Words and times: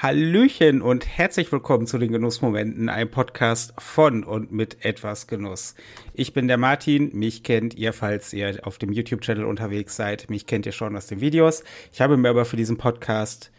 Hallöchen 0.00 0.80
und 0.80 1.08
herzlich 1.08 1.50
willkommen 1.50 1.88
zu 1.88 1.98
den 1.98 2.12
Genussmomenten, 2.12 2.88
ein 2.88 3.10
Podcast 3.10 3.74
von 3.78 4.22
und 4.22 4.52
mit 4.52 4.84
etwas 4.84 5.26
Genuss. 5.26 5.74
Ich 6.14 6.32
bin 6.32 6.46
der 6.46 6.56
Martin, 6.56 7.10
mich 7.18 7.42
kennt 7.42 7.74
ihr, 7.74 7.92
falls 7.92 8.32
ihr 8.32 8.60
auf 8.62 8.78
dem 8.78 8.92
YouTube-Channel 8.92 9.44
unterwegs 9.44 9.96
seid, 9.96 10.30
mich 10.30 10.46
kennt 10.46 10.66
ihr 10.66 10.72
schon 10.72 10.94
aus 10.94 11.08
den 11.08 11.20
Videos. 11.20 11.64
Ich 11.92 12.00
habe 12.00 12.16
mir 12.16 12.28
aber 12.28 12.44
für 12.44 12.54
diesen 12.54 12.76
Podcast 12.76 13.50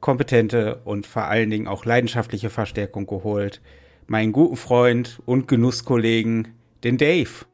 kompetente 0.00 0.80
und 0.84 1.06
vor 1.06 1.26
allen 1.26 1.50
Dingen 1.50 1.68
auch 1.68 1.84
leidenschaftliche 1.84 2.50
Verstärkung 2.50 3.06
geholt. 3.06 3.60
Meinen 4.08 4.32
guten 4.32 4.56
Freund 4.56 5.22
und 5.24 5.46
Genusskollegen, 5.46 6.48
den 6.82 6.98
Dave. 6.98 7.46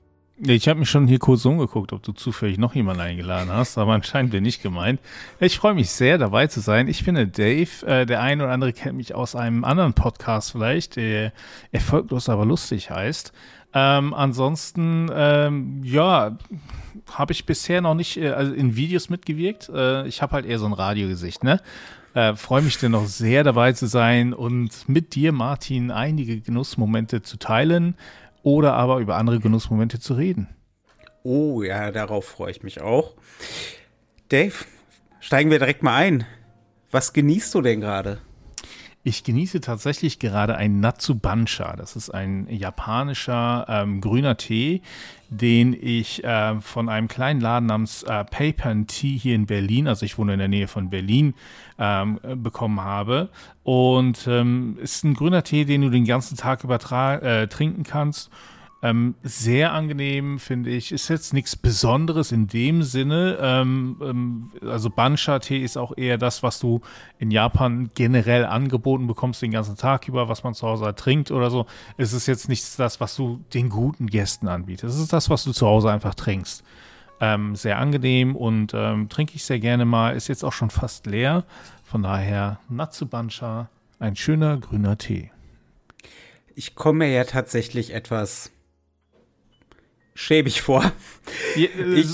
Ich 0.45 0.66
habe 0.66 0.80
mich 0.80 0.90
schon 0.90 1.06
hier 1.06 1.20
kurz 1.20 1.45
umgeguckt, 1.45 1.93
ob 1.93 2.02
du 2.02 2.11
zufällig 2.11 2.58
noch 2.58 2.75
jemanden 2.75 3.02
eingeladen 3.02 3.52
hast, 3.52 3.79
aber 3.79 3.93
anscheinend 3.93 4.32
bin 4.32 4.43
nicht 4.43 4.61
gemeint. 4.61 5.00
Ich 5.39 5.57
freue 5.57 5.75
mich 5.75 5.90
sehr, 5.90 6.18
dabei 6.18 6.49
zu 6.49 6.58
sein. 6.58 6.89
Ich 6.89 7.04
bin 7.04 7.14
der 7.14 7.26
Dave. 7.26 7.86
Äh, 7.86 8.07
der 8.07 8.21
eine 8.21 8.43
oder 8.43 8.52
andere 8.52 8.72
kennt 8.72 8.96
mich 8.96 9.14
aus 9.14 9.36
einem 9.36 9.63
anderen 9.63 9.94
Podcast 9.94 10.50
vielleicht, 10.50 10.96
der 10.96 11.32
erfolglos, 11.71 12.29
aber 12.29 12.44
lustig 12.44 12.90
heißt. 12.90 13.32
Ähm, 13.72 14.14
ansonsten, 14.14 15.08
ähm, 15.14 15.80
ja, 15.85 16.36
habe 17.13 17.32
ich 17.32 17.46
bisher 17.46 17.80
noch 17.80 17.94
nicht 17.94 18.16
äh, 18.16 18.30
also 18.30 18.52
in 18.52 18.74
Videos 18.74 19.11
mitgewirkt. 19.11 19.68
Äh, 19.72 20.08
ich 20.08 20.22
habe 20.22 20.32
halt 20.32 20.44
eher 20.44 20.58
so 20.58 20.66
ein 20.66 20.72
Radiogesicht, 20.72 21.44
ne? 21.44 21.61
Äh, 22.14 22.35
freue 22.35 22.63
mich 22.63 22.77
dennoch 22.79 23.07
sehr 23.07 23.44
dabei 23.44 23.72
zu 23.72 23.86
sein 23.86 24.35
und 24.35 24.88
mit 24.88 25.14
dir, 25.14 25.32
Martin, 25.32 25.90
einige 25.90 26.40
Genussmomente 26.40 27.22
zu 27.22 27.38
teilen 27.38 27.94
oder 28.42 28.74
aber 28.74 28.98
über 28.98 29.16
andere 29.16 29.40
Genussmomente 29.40 30.00
zu 30.00 30.14
reden. 30.14 30.48
Oh 31.22 31.62
ja, 31.62 31.90
darauf 31.92 32.24
freue 32.24 32.50
ich 32.50 32.62
mich 32.62 32.80
auch. 32.80 33.14
Dave, 34.28 34.55
steigen 35.20 35.50
wir 35.50 35.58
direkt 35.58 35.82
mal 35.82 35.94
ein. 35.94 36.27
Was 36.91 37.12
genießt 37.12 37.54
du 37.54 37.62
denn 37.62 37.80
gerade? 37.80 38.18
Ich 39.05 39.25
genieße 39.25 39.61
tatsächlich 39.61 40.20
gerade 40.20 40.55
ein 40.55 40.78
Natsubansha. 40.78 41.75
Das 41.75 41.97
ist 41.97 42.11
ein 42.11 42.47
japanischer 42.48 43.67
ähm, 43.69 44.00
grüner 44.00 44.36
Tee, 44.36 44.81
den 45.28 45.77
ich 45.78 46.22
äh, 46.22 46.61
von 46.61 46.89
einem 46.89 47.08
kleinen 47.08 47.41
Laden 47.41 47.67
namens 47.67 48.05
äh, 48.05 48.25
Paper 48.25 48.86
Tea 48.86 49.19
hier 49.19 49.34
in 49.34 49.47
Berlin, 49.47 49.89
also 49.89 50.06
ich 50.06 50.19
wohne 50.19 50.34
in 50.34 50.39
der 50.39 50.47
Nähe 50.47 50.69
von 50.69 50.89
Berlin, 50.89 51.34
ähm, 51.78 52.20
bekommen 52.36 52.80
habe. 52.80 53.30
Und 53.64 54.28
ähm, 54.28 54.78
ist 54.80 55.03
ein 55.03 55.14
grüner 55.14 55.42
Tee, 55.42 55.64
den 55.64 55.83
du 55.83 55.91
den 55.91 56.05
ganzen 56.05 56.36
Tag 56.36 56.62
über 56.62 56.78
äh, 57.23 57.48
trinken 57.48 57.83
kannst 57.83 58.30
ähm, 58.84 59.14
sehr 59.22 59.72
angenehm, 59.72 60.41
finde 60.41 60.70
ich. 60.70 60.91
Ist 60.91 61.08
jetzt 61.08 61.33
nichts 61.33 61.55
Besonderes 61.55 62.33
in 62.33 62.48
dem 62.48 62.83
Sinne. 62.83 63.39
Ähm, 63.41 63.97
ähm, 64.02 64.52
also 64.69 64.91
Bancha-Tee 64.91 65.62
ist 65.62 65.78
auch 65.78 65.97
eher 65.97 66.19
das, 66.19 66.42
was 66.42 66.58
du 66.58 66.80
in 67.20 67.30
Japan 67.30 67.91
generell 67.94 68.44
angeboten 68.44 69.06
bekommst 69.06 69.41
den 69.41 69.52
ganzen 69.52 69.77
Tag 69.77 70.08
über, 70.08 70.28
was 70.28 70.42
man 70.42 70.55
zu 70.55 70.66
Hause 70.66 70.86
halt 70.86 70.97
trinkt 70.97 71.30
oder 71.30 71.48
so. 71.48 71.66
Es 71.97 72.12
ist 72.12 72.27
jetzt 72.27 72.48
nicht 72.48 72.77
das, 72.80 73.00
was 73.00 73.14
du 73.14 73.44
den 73.55 73.69
guten 73.69 74.08
Gästen 74.08 74.48
anbietest. 74.48 74.96
Es 74.96 75.00
ist 75.00 75.12
das, 75.12 75.30
was 75.30 75.44
du 75.44 75.52
zu 75.52 75.64
Hause 75.64 75.89
einfach 75.92 76.17
trinkst. 76.17 76.64
Ähm, 77.20 77.55
sehr 77.55 77.78
angenehm 77.78 78.34
und 78.34 78.72
ähm, 78.74 79.08
trinke 79.08 79.36
ich 79.36 79.44
sehr 79.44 79.61
gerne 79.61 79.84
mal. 79.84 80.17
Ist 80.17 80.27
jetzt 80.27 80.44
auch 80.44 80.52
schon 80.52 80.70
fast 80.70 81.06
leer. 81.06 81.44
Von 81.84 82.02
daher 82.02 82.58
Natsu 82.69 83.06
Bancha, 83.06 83.69
ein 84.00 84.17
schöner 84.17 84.56
grüner 84.56 84.98
Tee. 84.98 85.30
Ich 86.56 86.74
komme 86.74 87.06
ja 87.06 87.22
tatsächlich 87.22 87.94
etwas 87.94 88.50
schäbig 90.14 90.62
vor. 90.62 90.92
Äh, 91.56 91.64
ich, 91.94 92.06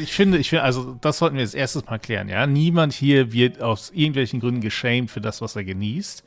ich, 0.00 0.12
finde, 0.12 0.38
ich 0.38 0.50
finde, 0.50 0.62
also 0.62 0.96
das 1.00 1.18
sollten 1.18 1.36
wir 1.36 1.42
als 1.42 1.54
erstes 1.54 1.84
mal 1.86 1.98
klären, 1.98 2.28
ja. 2.28 2.46
Niemand 2.46 2.92
hier 2.92 3.32
wird 3.32 3.60
aus 3.60 3.90
irgendwelchen 3.94 4.40
Gründen 4.40 4.60
geschämt 4.60 5.10
für 5.10 5.20
das, 5.20 5.40
was 5.40 5.56
er 5.56 5.64
genießt. 5.64 6.24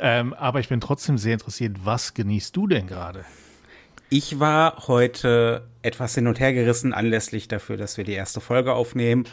Ähm, 0.00 0.32
aber 0.34 0.60
ich 0.60 0.68
bin 0.68 0.80
trotzdem 0.80 1.18
sehr 1.18 1.34
interessiert, 1.34 1.76
was 1.84 2.14
genießt 2.14 2.54
du 2.54 2.66
denn 2.68 2.86
gerade? 2.86 3.24
Ich 4.10 4.40
war 4.40 4.88
heute 4.88 5.68
etwas 5.82 6.14
hin 6.14 6.28
und 6.28 6.40
her 6.40 6.54
gerissen 6.54 6.94
anlässlich 6.94 7.48
dafür, 7.48 7.76
dass 7.76 7.96
wir 7.98 8.04
die 8.04 8.12
erste 8.12 8.40
Folge 8.40 8.72
aufnehmen 8.72 9.24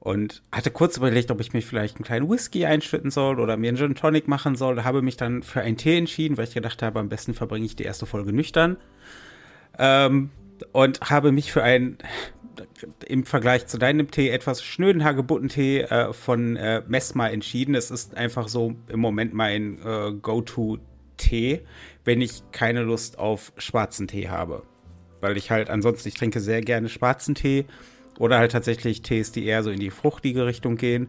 und 0.00 0.42
hatte 0.52 0.70
kurz 0.70 0.98
überlegt, 0.98 1.30
ob 1.30 1.40
ich 1.40 1.54
mich 1.54 1.64
vielleicht 1.64 1.96
einen 1.96 2.04
kleinen 2.04 2.28
Whisky 2.28 2.66
einschütten 2.66 3.10
soll 3.10 3.40
oder 3.40 3.56
mir 3.56 3.68
einen 3.68 3.78
Gin 3.78 3.94
Tonic 3.94 4.28
machen 4.28 4.56
soll. 4.56 4.84
Habe 4.84 5.00
mich 5.00 5.16
dann 5.16 5.42
für 5.42 5.62
einen 5.62 5.78
Tee 5.78 5.96
entschieden, 5.96 6.36
weil 6.36 6.44
ich 6.44 6.54
gedacht 6.54 6.82
habe, 6.82 7.00
am 7.00 7.08
besten 7.08 7.32
verbringe 7.32 7.64
ich 7.64 7.76
die 7.76 7.84
erste 7.84 8.04
Folge 8.04 8.32
nüchtern. 8.32 8.76
Ähm, 9.78 10.30
und 10.72 11.00
habe 11.00 11.32
mich 11.32 11.52
für 11.52 11.62
einen 11.62 11.98
im 13.06 13.24
Vergleich 13.24 13.66
zu 13.66 13.78
deinem 13.78 14.10
Tee 14.10 14.30
etwas 14.30 14.62
schnöden 14.62 15.04
Hagebuttentee 15.04 15.82
äh, 15.82 16.12
von 16.12 16.56
äh, 16.56 16.82
Messma 16.86 17.28
entschieden. 17.28 17.74
Es 17.74 17.90
ist 17.90 18.16
einfach 18.16 18.48
so 18.48 18.74
im 18.88 19.00
Moment 19.00 19.34
mein 19.34 19.78
äh, 19.84 20.12
Go-To-Tee, 20.12 21.62
wenn 22.04 22.20
ich 22.20 22.42
keine 22.52 22.82
Lust 22.82 23.18
auf 23.18 23.52
schwarzen 23.56 24.06
Tee 24.06 24.28
habe. 24.28 24.62
Weil 25.20 25.36
ich 25.36 25.50
halt 25.50 25.70
ansonsten, 25.70 26.08
ich 26.08 26.14
trinke 26.14 26.40
sehr 26.40 26.60
gerne 26.60 26.88
schwarzen 26.88 27.34
Tee 27.34 27.66
oder 28.18 28.38
halt 28.38 28.52
tatsächlich 28.52 29.02
Tees, 29.02 29.32
die 29.32 29.44
eher 29.46 29.62
so 29.62 29.70
in 29.70 29.80
die 29.80 29.90
fruchtige 29.90 30.46
Richtung 30.46 30.76
gehen. 30.76 31.08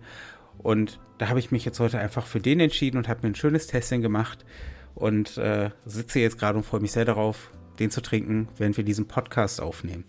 Und 0.58 1.00
da 1.18 1.30
habe 1.30 1.40
ich 1.40 1.52
mich 1.52 1.66
jetzt 1.66 1.80
heute 1.80 2.00
einfach 2.00 2.26
für 2.26 2.40
den 2.40 2.60
entschieden 2.60 2.98
und 2.98 3.08
habe 3.08 3.22
mir 3.24 3.32
ein 3.32 3.36
schönes 3.36 3.68
Testing 3.68 4.02
gemacht 4.02 4.46
und 4.96 5.38
äh, 5.38 5.70
sitze 5.86 6.20
jetzt 6.20 6.40
gerade 6.40 6.58
und 6.58 6.64
freue 6.64 6.80
mich 6.80 6.94
sehr 6.94 7.06
darauf, 7.06 7.52
den 7.80 7.92
zu 7.92 8.02
trinken, 8.02 8.48
während 8.58 8.78
wir 8.78 8.84
diesen 8.84 9.08
Podcast 9.08 9.62
aufnehmen. 9.62 10.06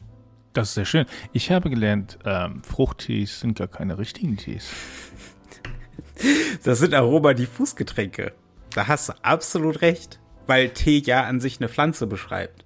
Das 0.53 0.69
ist 0.69 0.75
sehr 0.75 0.84
schön. 0.87 1.06
Ich 1.32 1.50
habe 1.50 1.69
gelernt, 1.69 2.19
ähm, 2.25 2.62
Fruchttees 2.62 3.41
sind 3.41 3.59
gar 3.59 3.69
keine 3.69 3.99
richtigen 3.99 4.37
Tees. 4.37 4.71
das 6.65 6.78
sind 6.78 6.94
Aroma-Diffusgetränke. 6.94 8.32
Da 8.71 8.88
hast 8.88 9.09
du 9.10 9.12
absolut 9.22 9.82
recht, 9.82 10.19
weil 10.47 10.71
Tee 10.71 11.03
ja 11.05 11.25
an 11.25 11.41
sich 11.41 11.59
eine 11.59 11.69
Pflanze 11.69 12.06
beschreibt. 12.06 12.65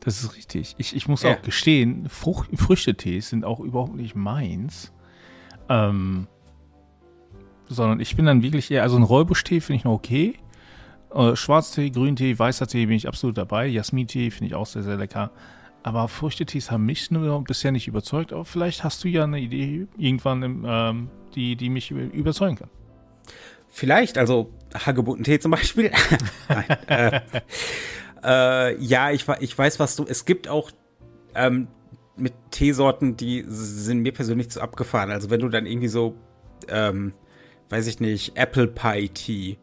Das 0.00 0.22
ist 0.22 0.34
richtig. 0.34 0.74
Ich, 0.78 0.96
ich 0.96 1.08
muss 1.08 1.22
ja. 1.22 1.34
auch 1.34 1.42
gestehen, 1.42 2.08
Frucht, 2.08 2.50
Früchtetees 2.58 3.28
sind 3.28 3.44
auch 3.44 3.60
überhaupt 3.60 3.94
nicht 3.94 4.16
meins. 4.16 4.92
Ähm, 5.68 6.26
sondern 7.68 8.00
ich 8.00 8.16
bin 8.16 8.26
dann 8.26 8.42
wirklich 8.42 8.70
eher, 8.70 8.82
also 8.82 8.96
ein 8.96 9.02
Räubusch-Tee 9.02 9.60
finde 9.60 9.76
ich 9.78 9.84
noch 9.84 9.92
okay. 9.92 10.34
Äh, 11.14 11.36
Schwarztee, 11.36 11.90
Grüntee, 11.90 12.38
weißer 12.38 12.66
Tee 12.66 12.86
bin 12.86 12.96
ich 12.96 13.08
absolut 13.08 13.36
dabei. 13.36 13.66
Jasmintee 13.66 14.30
finde 14.30 14.46
ich 14.46 14.54
auch 14.54 14.66
sehr, 14.66 14.82
sehr 14.82 14.96
lecker. 14.96 15.30
Aber 15.82 16.08
Früchtetees 16.08 16.70
haben 16.70 16.84
mich 16.84 17.10
nur 17.10 17.42
bisher 17.44 17.72
nicht 17.72 17.88
überzeugt. 17.88 18.32
Aber 18.32 18.44
vielleicht 18.44 18.84
hast 18.84 19.02
du 19.02 19.08
ja 19.08 19.24
eine 19.24 19.40
Idee 19.40 19.86
irgendwann, 19.96 20.64
ähm, 20.66 21.10
die, 21.34 21.56
die 21.56 21.70
mich 21.70 21.90
überzeugen 21.90 22.56
kann. 22.56 22.70
Vielleicht, 23.68 24.18
also 24.18 24.52
Hagebuttentee 24.74 25.38
zum 25.38 25.52
Beispiel. 25.52 25.90
Nein, 26.48 26.64
äh, 26.88 27.20
äh, 28.22 28.76
ja, 28.82 29.10
ich, 29.10 29.26
ich 29.40 29.56
weiß, 29.56 29.78
was 29.78 29.96
du. 29.96 30.04
Es 30.06 30.24
gibt 30.24 30.48
auch 30.48 30.70
ähm, 31.34 31.68
mit 32.16 32.34
Teesorten, 32.50 33.16
die 33.16 33.44
sind 33.46 34.00
mir 34.00 34.12
persönlich 34.12 34.50
zu 34.50 34.60
abgefahren. 34.60 35.10
Also 35.10 35.30
wenn 35.30 35.40
du 35.40 35.48
dann 35.48 35.66
irgendwie 35.66 35.88
so, 35.88 36.16
ähm, 36.68 37.14
weiß 37.70 37.86
ich 37.86 38.00
nicht, 38.00 38.36
Apple 38.36 38.66
Pie 38.66 39.08
Tea 39.08 39.58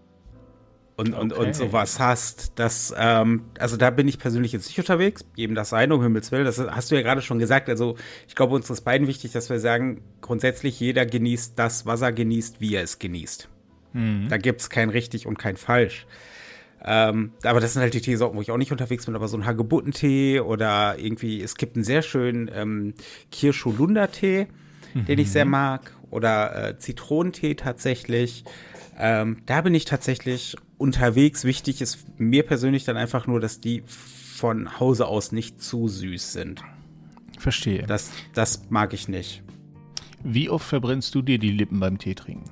und, 0.97 1.13
und, 1.13 1.31
okay. 1.31 1.45
und 1.45 1.55
sowas 1.55 1.99
hast. 1.99 2.53
Das, 2.55 2.93
ähm, 2.97 3.43
also 3.59 3.77
da 3.77 3.91
bin 3.91 4.07
ich 4.07 4.17
persönlich 4.17 4.51
jetzt 4.51 4.67
nicht 4.67 4.79
unterwegs, 4.79 5.23
jedem 5.35 5.55
das 5.55 5.69
sein, 5.69 5.91
um 5.91 6.01
Himmels 6.01 6.31
Willen. 6.31 6.43
Das 6.43 6.59
hast 6.59 6.91
du 6.91 6.95
ja 6.95 7.01
gerade 7.01 7.21
schon 7.21 7.39
gesagt. 7.39 7.69
Also 7.69 7.95
ich 8.27 8.35
glaube, 8.35 8.55
uns 8.55 8.69
ist 8.69 8.81
beiden 8.81 9.07
wichtig, 9.07 9.31
dass 9.31 9.49
wir 9.49 9.59
sagen, 9.59 10.01
grundsätzlich 10.21 10.79
jeder 10.79 11.05
genießt 11.05 11.53
das, 11.57 11.85
was 11.85 12.01
er 12.01 12.11
genießt, 12.11 12.59
wie 12.59 12.75
er 12.75 12.83
es 12.83 12.97
genießt. 12.97 13.47
Mhm. 13.93 14.27
Da 14.27 14.37
gibt 14.37 14.59
es 14.61 14.69
kein 14.71 14.89
richtig 14.89 15.27
und 15.27 15.37
kein 15.37 15.55
falsch. 15.55 16.07
Ähm, 16.83 17.31
aber 17.43 17.59
das 17.59 17.73
sind 17.73 17.83
halt 17.83 17.93
die 17.93 18.01
Teesorten, 18.01 18.35
wo 18.35 18.41
ich 18.41 18.49
auch 18.49 18.57
nicht 18.57 18.71
unterwegs 18.71 19.05
bin, 19.05 19.15
aber 19.15 19.27
so 19.27 19.37
ein 19.37 19.45
Hagebuttentee 19.45 20.39
oder 20.39 20.97
irgendwie, 20.97 21.41
es 21.41 21.55
gibt 21.55 21.75
einen 21.75 21.83
sehr 21.83 22.01
schönen 22.01 22.49
ähm, 22.53 22.93
Kirsch-Holunder-Tee, 23.31 24.47
mhm. 24.93 25.05
den 25.05 25.19
ich 25.19 25.31
sehr 25.31 25.45
mhm. 25.45 25.51
mag, 25.51 25.93
oder 26.09 26.69
äh, 26.69 26.77
Zitronentee 26.79 27.55
tatsächlich. 27.55 28.45
Ähm, 28.97 29.37
da 29.45 29.61
bin 29.61 29.75
ich 29.75 29.85
tatsächlich 29.85 30.55
unterwegs. 30.77 31.43
Wichtig 31.43 31.81
ist 31.81 32.19
mir 32.19 32.43
persönlich 32.43 32.85
dann 32.85 32.97
einfach 32.97 33.27
nur, 33.27 33.39
dass 33.39 33.59
die 33.59 33.83
von 33.85 34.79
Hause 34.79 35.07
aus 35.07 35.31
nicht 35.31 35.61
zu 35.61 35.87
süß 35.87 36.33
sind. 36.33 36.63
Verstehe. 37.39 37.83
Das, 37.83 38.11
das 38.33 38.69
mag 38.69 38.93
ich 38.93 39.07
nicht. 39.07 39.43
Wie 40.23 40.49
oft 40.49 40.67
verbrennst 40.67 41.13
du 41.15 41.21
dir 41.21 41.39
die 41.39 41.51
Lippen 41.51 41.79
beim 41.79 41.97
Tee 41.97 42.15
trinken? 42.15 42.49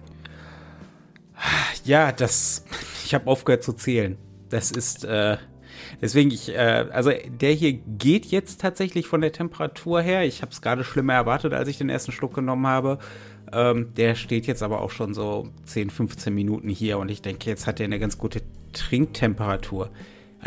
Ja, 1.83 2.11
das. 2.11 2.65
Ich 3.05 3.13
habe 3.13 3.27
aufgehört 3.27 3.61
zu 3.61 3.73
zählen. 3.73 4.17
Das 4.49 4.71
ist. 4.71 5.03
Äh, 5.05 5.37
deswegen, 6.01 6.31
ich. 6.31 6.49
Äh, 6.49 6.87
also, 6.91 7.11
der 7.27 7.51
hier 7.51 7.73
geht 7.73 8.25
jetzt 8.25 8.59
tatsächlich 8.61 9.05
von 9.05 9.21
der 9.21 9.31
Temperatur 9.31 10.01
her. 10.01 10.25
Ich 10.25 10.41
habe 10.41 10.51
es 10.51 10.59
gerade 10.59 10.83
schlimmer 10.83 11.13
erwartet, 11.13 11.53
als 11.53 11.69
ich 11.69 11.77
den 11.77 11.89
ersten 11.89 12.11
Schluck 12.11 12.33
genommen 12.33 12.65
habe. 12.65 12.97
Ähm, 13.51 13.93
der 13.95 14.15
steht 14.15 14.47
jetzt 14.47 14.63
aber 14.63 14.81
auch 14.81 14.91
schon 14.91 15.13
so 15.13 15.49
10, 15.65 15.89
15 15.89 16.33
Minuten 16.33 16.69
hier 16.69 16.97
und 16.97 17.09
ich 17.09 17.21
denke, 17.21 17.49
jetzt 17.49 17.67
hat 17.67 17.79
er 17.79 17.85
eine 17.85 17.99
ganz 17.99 18.17
gute 18.17 18.41
Trinktemperatur. 18.73 19.89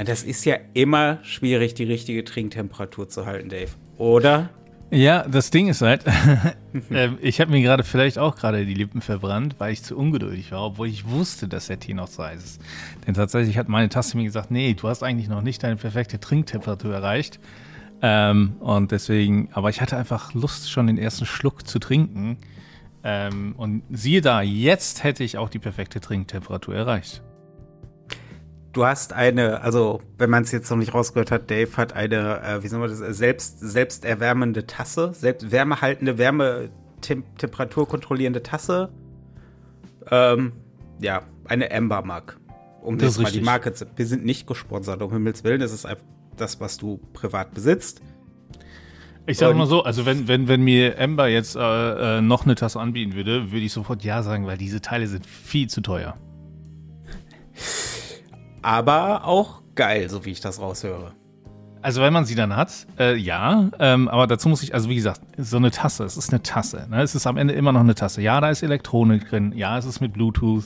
Das 0.04 0.22
ist 0.22 0.44
ja 0.44 0.56
immer 0.74 1.18
schwierig, 1.22 1.74
die 1.74 1.84
richtige 1.84 2.22
Trinktemperatur 2.24 3.08
zu 3.08 3.26
halten, 3.26 3.48
Dave. 3.48 3.70
Oder? 3.96 4.50
Ja, 4.90 5.26
das 5.28 5.50
Ding 5.50 5.68
ist 5.68 5.82
halt, 5.82 6.04
äh, 6.90 7.10
ich 7.20 7.40
habe 7.40 7.50
mir 7.50 7.60
gerade 7.60 7.84
vielleicht 7.84 8.18
auch 8.18 8.36
gerade 8.36 8.64
die 8.64 8.74
Lippen 8.74 9.02
verbrannt, 9.02 9.56
weil 9.58 9.72
ich 9.72 9.82
zu 9.82 9.96
ungeduldig 9.98 10.50
war, 10.50 10.62
obwohl 10.62 10.88
ich 10.88 11.06
wusste, 11.06 11.46
dass 11.46 11.66
der 11.66 11.78
Tee 11.78 11.92
noch 11.92 12.06
so 12.06 12.22
heiß 12.22 12.42
ist. 12.42 12.62
Denn 13.06 13.12
tatsächlich 13.12 13.58
hat 13.58 13.68
meine 13.68 13.90
Tasse 13.90 14.16
mir 14.16 14.24
gesagt, 14.24 14.50
nee, 14.50 14.72
du 14.72 14.88
hast 14.88 15.02
eigentlich 15.02 15.28
noch 15.28 15.42
nicht 15.42 15.62
deine 15.62 15.76
perfekte 15.76 16.20
Trinktemperatur 16.20 16.94
erreicht. 16.94 17.38
Ähm, 18.00 18.56
und 18.60 18.90
deswegen, 18.90 19.50
aber 19.52 19.68
ich 19.68 19.82
hatte 19.82 19.96
einfach 19.96 20.32
Lust, 20.32 20.70
schon 20.70 20.86
den 20.86 20.96
ersten 20.96 21.26
Schluck 21.26 21.66
zu 21.66 21.78
trinken. 21.78 22.38
Ähm, 23.08 23.54
und 23.56 23.82
siehe 23.90 24.20
da, 24.20 24.42
jetzt 24.42 25.02
hätte 25.02 25.24
ich 25.24 25.38
auch 25.38 25.48
die 25.48 25.58
perfekte 25.58 26.00
Trinktemperatur 26.00 26.74
erreicht 26.74 27.22
du 28.78 28.86
hast 28.86 29.12
eine, 29.12 29.60
also 29.62 30.00
wenn 30.18 30.30
man 30.30 30.44
es 30.44 30.52
jetzt 30.52 30.70
noch 30.70 30.76
nicht 30.76 30.94
rausgehört 30.94 31.30
hat, 31.30 31.50
Dave 31.50 31.76
hat 31.76 31.94
eine, 31.94 32.40
äh, 32.42 32.62
wie 32.62 32.68
sagen 32.68 32.82
wir 32.82 32.88
das, 32.88 33.00
selbst, 33.16 33.58
selbsterwärmende 33.60 34.66
Tasse, 34.66 35.12
selbst 35.14 35.50
wärmehaltende, 35.50 36.16
Wärmetemperatur 36.16 37.88
kontrollierende 37.88 38.42
Tasse. 38.42 38.90
Ähm, 40.10 40.52
ja, 41.00 41.22
eine 41.44 41.70
Ember 41.70 42.02
Mug. 42.04 42.38
Um 42.80 42.98
das, 42.98 43.14
das 43.14 43.22
mal 43.22 43.32
die 43.32 43.40
Marke 43.40 43.72
zu. 43.72 43.86
Wir 43.96 44.06
sind 44.06 44.24
nicht 44.24 44.46
gesponsert, 44.46 45.02
um 45.02 45.12
Himmels 45.12 45.42
Willen. 45.42 45.60
Das 45.60 45.72
ist 45.72 45.84
einfach 45.84 46.04
das, 46.36 46.60
was 46.60 46.76
du 46.76 46.98
privat 47.12 47.52
besitzt. 47.52 48.00
Ich 49.28 49.38
sage 49.38 49.54
mal 49.54 49.66
so, 49.66 49.84
also 49.84 50.06
wenn, 50.06 50.26
wenn, 50.26 50.48
wenn 50.48 50.62
mir 50.62 50.96
Ember 50.96 51.28
jetzt 51.28 51.54
äh, 51.54 52.18
äh, 52.18 52.20
noch 52.20 52.44
eine 52.44 52.54
Tasse 52.54 52.80
anbieten 52.80 53.14
würde, 53.14 53.52
würde 53.52 53.64
ich 53.64 53.72
sofort 53.72 54.02
Ja 54.02 54.22
sagen, 54.22 54.46
weil 54.46 54.58
diese 54.58 54.80
Teile 54.80 55.06
sind 55.06 55.26
viel 55.26 55.68
zu 55.68 55.82
teuer 55.82 56.16
aber 58.62 59.24
auch 59.24 59.62
geil, 59.74 60.08
so 60.08 60.24
wie 60.24 60.30
ich 60.30 60.40
das 60.40 60.60
raushöre. 60.60 61.12
Also 61.80 62.02
wenn 62.02 62.12
man 62.12 62.24
sie 62.24 62.34
dann 62.34 62.56
hat, 62.56 62.86
äh, 62.98 63.14
ja, 63.14 63.70
ähm, 63.78 64.08
aber 64.08 64.26
dazu 64.26 64.48
muss 64.48 64.62
ich, 64.62 64.74
also 64.74 64.88
wie 64.88 64.96
gesagt, 64.96 65.20
so 65.36 65.56
eine 65.56 65.70
Tasse, 65.70 66.04
es 66.04 66.16
ist 66.16 66.30
eine 66.30 66.42
Tasse. 66.42 66.86
Ne? 66.90 67.02
Es 67.02 67.14
ist 67.14 67.26
am 67.26 67.36
Ende 67.36 67.54
immer 67.54 67.72
noch 67.72 67.80
eine 67.80 67.94
Tasse. 67.94 68.20
Ja, 68.20 68.40
da 68.40 68.50
ist 68.50 68.62
Elektronik 68.62 69.28
drin, 69.28 69.52
ja, 69.54 69.78
es 69.78 69.84
ist 69.84 70.00
mit 70.00 70.12
Bluetooth 70.12 70.64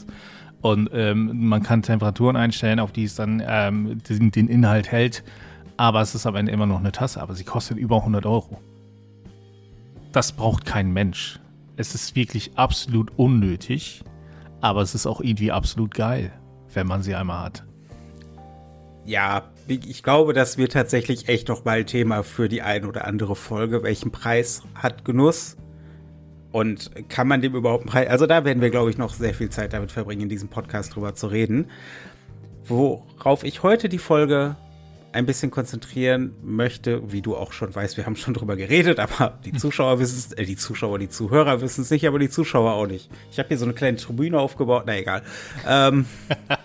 und 0.62 0.88
ähm, 0.92 1.48
man 1.48 1.62
kann 1.62 1.82
Temperaturen 1.82 2.36
einstellen, 2.36 2.80
auf 2.80 2.92
die 2.92 3.04
es 3.04 3.14
dann 3.14 3.42
ähm, 3.46 3.98
den, 4.08 4.30
den, 4.30 4.48
Inhalt 4.48 4.90
hält, 4.90 5.22
aber 5.82 6.00
es 6.00 6.14
ist 6.14 6.26
am 6.26 6.36
Ende 6.36 6.52
immer 6.52 6.66
noch 6.66 6.78
eine 6.78 6.92
Tasse, 6.92 7.20
aber 7.20 7.34
sie 7.34 7.42
kostet 7.42 7.76
über 7.76 7.96
100 7.96 8.24
Euro. 8.24 8.60
Das 10.12 10.30
braucht 10.30 10.64
kein 10.64 10.92
Mensch. 10.92 11.40
Es 11.76 11.96
ist 11.96 12.14
wirklich 12.14 12.56
absolut 12.56 13.10
unnötig, 13.16 14.04
aber 14.60 14.82
es 14.82 14.94
ist 14.94 15.08
auch 15.08 15.20
irgendwie 15.20 15.50
absolut 15.50 15.92
geil, 15.92 16.30
wenn 16.72 16.86
man 16.86 17.02
sie 17.02 17.16
einmal 17.16 17.46
hat 17.46 17.64
ja, 19.04 19.50
ich 19.66 20.04
glaube, 20.04 20.32
das 20.32 20.58
wird 20.58 20.74
tatsächlich 20.74 21.28
echt 21.28 21.48
noch 21.48 21.64
mal 21.64 21.84
Thema 21.84 22.22
für 22.22 22.48
die 22.48 22.62
ein 22.62 22.84
oder 22.84 23.04
andere 23.04 23.34
Folge. 23.34 23.82
Welchen 23.82 24.12
Preis 24.12 24.62
hat 24.76 25.04
Genuss? 25.04 25.56
Und 26.52 27.08
kann 27.08 27.26
man 27.26 27.40
dem 27.40 27.56
überhaupt 27.56 27.82
einen 27.82 27.90
Preis? 27.90 28.06
Also 28.06 28.26
da 28.26 28.44
werden 28.44 28.62
wir, 28.62 28.70
glaube 28.70 28.90
ich, 28.90 28.98
noch 28.98 29.12
sehr 29.12 29.34
viel 29.34 29.50
Zeit 29.50 29.72
damit 29.72 29.90
verbringen, 29.90 30.20
in 30.20 30.28
diesem 30.28 30.50
Podcast 30.50 30.94
drüber 30.94 31.16
zu 31.16 31.26
reden. 31.26 31.66
Worauf 32.64 33.42
ich 33.42 33.64
heute 33.64 33.88
die 33.88 33.98
Folge 33.98 34.54
ein 35.12 35.26
bisschen 35.26 35.50
konzentrieren 35.50 36.34
möchte, 36.42 37.12
wie 37.12 37.20
du 37.20 37.36
auch 37.36 37.52
schon 37.52 37.74
weißt, 37.74 37.96
wir 37.96 38.06
haben 38.06 38.16
schon 38.16 38.34
drüber 38.34 38.56
geredet, 38.56 38.98
aber 38.98 39.38
die 39.44 39.52
Zuschauer 39.52 39.98
wissen 39.98 40.18
es, 40.18 40.32
äh, 40.32 40.44
die 40.44 40.56
Zuschauer, 40.56 40.98
die 40.98 41.08
Zuhörer 41.08 41.60
wissen 41.60 41.82
es 41.82 41.90
nicht, 41.90 42.06
aber 42.06 42.18
die 42.18 42.30
Zuschauer 42.30 42.72
auch 42.72 42.86
nicht. 42.86 43.10
Ich 43.30 43.38
habe 43.38 43.48
hier 43.48 43.58
so 43.58 43.64
eine 43.64 43.74
kleine 43.74 43.98
Tribüne 43.98 44.38
aufgebaut, 44.38 44.84
na 44.86 44.96
egal. 44.96 45.22
Ähm, 45.68 46.06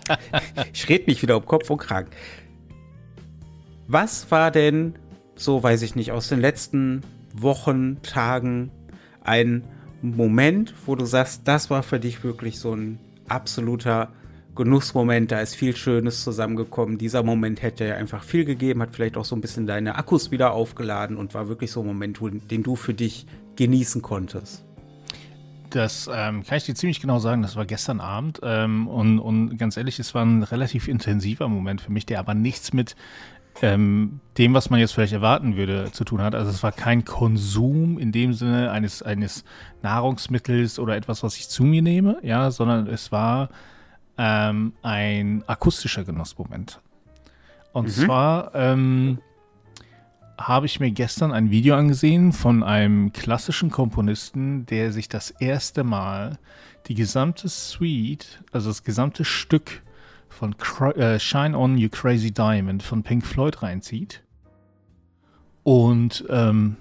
ich 0.72 0.88
rede 0.88 1.04
mich 1.06 1.22
wieder 1.22 1.36
um 1.36 1.44
Kopf 1.44 1.68
und 1.68 1.78
Kragen. 1.78 2.08
Was 3.86 4.30
war 4.30 4.50
denn, 4.50 4.94
so 5.34 5.62
weiß 5.62 5.82
ich 5.82 5.94
nicht, 5.94 6.12
aus 6.12 6.28
den 6.28 6.40
letzten 6.40 7.02
Wochen, 7.34 8.02
Tagen 8.02 8.70
ein 9.22 9.64
Moment, 10.00 10.74
wo 10.86 10.94
du 10.94 11.04
sagst, 11.04 11.42
das 11.44 11.70
war 11.70 11.82
für 11.82 12.00
dich 12.00 12.24
wirklich 12.24 12.58
so 12.58 12.74
ein 12.74 12.98
absoluter 13.28 14.12
Genussmoment, 14.58 15.30
da 15.30 15.40
ist 15.40 15.54
viel 15.54 15.76
Schönes 15.76 16.24
zusammengekommen. 16.24 16.98
Dieser 16.98 17.22
Moment 17.22 17.62
hätte 17.62 17.86
ja 17.86 17.94
einfach 17.94 18.24
viel 18.24 18.44
gegeben, 18.44 18.82
hat 18.82 18.90
vielleicht 18.92 19.16
auch 19.16 19.24
so 19.24 19.36
ein 19.36 19.40
bisschen 19.40 19.68
deine 19.68 19.94
Akkus 19.94 20.32
wieder 20.32 20.52
aufgeladen 20.52 21.16
und 21.16 21.32
war 21.32 21.48
wirklich 21.48 21.70
so 21.70 21.80
ein 21.80 21.86
Moment, 21.86 22.18
den 22.50 22.64
du 22.64 22.74
für 22.74 22.92
dich 22.92 23.26
genießen 23.54 24.02
konntest. 24.02 24.64
Das 25.70 26.10
ähm, 26.12 26.42
kann 26.42 26.58
ich 26.58 26.64
dir 26.64 26.74
ziemlich 26.74 27.00
genau 27.00 27.20
sagen. 27.20 27.42
Das 27.42 27.54
war 27.54 27.66
gestern 27.66 28.00
Abend. 28.00 28.40
Ähm, 28.42 28.88
und, 28.88 29.20
und 29.20 29.58
ganz 29.58 29.76
ehrlich, 29.76 30.00
es 30.00 30.12
war 30.14 30.24
ein 30.24 30.42
relativ 30.42 30.88
intensiver 30.88 31.48
Moment 31.48 31.80
für 31.80 31.92
mich, 31.92 32.04
der 32.04 32.18
aber 32.18 32.34
nichts 32.34 32.72
mit 32.72 32.96
ähm, 33.62 34.18
dem, 34.38 34.54
was 34.54 34.70
man 34.70 34.80
jetzt 34.80 34.92
vielleicht 34.92 35.12
erwarten 35.12 35.56
würde, 35.56 35.92
zu 35.92 36.02
tun 36.02 36.20
hat. 36.20 36.34
Also 36.34 36.50
es 36.50 36.64
war 36.64 36.72
kein 36.72 37.04
Konsum 37.04 37.96
in 37.96 38.10
dem 38.10 38.32
Sinne 38.32 38.72
eines, 38.72 39.02
eines 39.02 39.44
Nahrungsmittels 39.82 40.80
oder 40.80 40.96
etwas, 40.96 41.22
was 41.22 41.36
ich 41.36 41.48
zu 41.48 41.62
mir 41.62 41.82
nehme, 41.82 42.18
ja, 42.22 42.50
sondern 42.50 42.88
es 42.88 43.12
war 43.12 43.50
ähm, 44.18 44.72
ein 44.82 45.44
akustischer 45.46 46.04
Genussmoment. 46.04 46.80
Und 47.72 47.86
mhm. 47.86 47.90
zwar 47.90 48.54
ähm, 48.54 49.18
habe 50.38 50.66
ich 50.66 50.80
mir 50.80 50.90
gestern 50.90 51.32
ein 51.32 51.50
Video 51.50 51.76
angesehen 51.76 52.32
von 52.32 52.62
einem 52.62 53.12
klassischen 53.12 53.70
Komponisten, 53.70 54.66
der 54.66 54.92
sich 54.92 55.08
das 55.08 55.30
erste 55.30 55.84
Mal 55.84 56.38
die 56.86 56.94
gesamte 56.94 57.48
Suite, 57.48 58.42
also 58.52 58.70
das 58.70 58.82
gesamte 58.82 59.24
Stück 59.24 59.82
von 60.28 60.54
äh, 60.96 61.18
Shine 61.18 61.56
On 61.56 61.76
You 61.76 61.88
Crazy 61.88 62.32
Diamond 62.32 62.82
von 62.82 63.02
Pink 63.02 63.26
Floyd 63.26 63.62
reinzieht. 63.62 64.22
Und 65.64 66.24
ähm, 66.30 66.76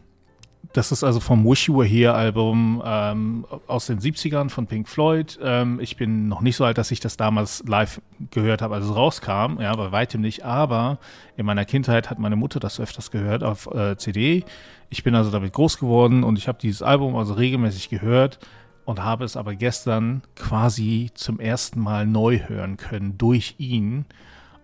das 0.74 0.92
ist 0.92 1.04
also 1.04 1.20
vom 1.20 1.46
Wish 1.46 1.68
You 1.68 1.78
Were 1.78 1.86
Here 1.86 2.14
Album 2.14 2.82
ähm, 2.86 3.46
aus 3.68 3.88
den 3.88 4.00
70ern 4.00 4.50
von 4.50 4.68
Pink 4.68 4.88
Floyd. 4.88 5.38
Ähm, 5.42 5.80
ich 5.80 5.98
bin 5.98 6.28
noch 6.28 6.42
nicht 6.42 6.56
so 6.56 6.66
alt, 6.66 6.78
dass 6.78 6.92
ich 6.92 7.00
das 7.00 7.18
damals 7.18 7.64
live 7.68 8.02
gehört 8.32 8.62
habe, 8.62 8.76
als 8.76 8.86
es 8.86 8.96
rauskam. 8.96 9.60
Ja, 9.60 9.76
bei 9.76 9.92
weitem 9.92 10.22
nicht. 10.22 10.46
Aber 10.46 11.00
in 11.36 11.46
meiner 11.46 11.66
Kindheit 11.66 12.10
hat 12.10 12.20
meine 12.20 12.36
Mutter 12.36 12.60
das 12.60 12.80
öfters 12.80 13.12
gehört 13.12 13.44
auf 13.44 13.68
äh, 13.74 13.98
CD. 13.98 14.44
Ich 14.90 15.04
bin 15.04 15.16
also 15.16 15.32
damit 15.32 15.54
groß 15.54 15.80
geworden 15.80 16.24
und 16.24 16.38
ich 16.38 16.48
habe 16.48 16.60
dieses 16.62 16.82
Album 16.82 17.16
also 17.16 17.34
regelmäßig 17.34 17.90
gehört 17.90 18.40
und 18.86 19.04
habe 19.04 19.26
es 19.26 19.36
aber 19.36 19.56
gestern 19.56 20.22
quasi 20.36 21.12
zum 21.14 21.40
ersten 21.40 21.80
Mal 21.80 22.06
neu 22.06 22.40
hören 22.48 22.78
können 22.78 23.18
durch 23.18 23.56
ihn. 23.58 24.06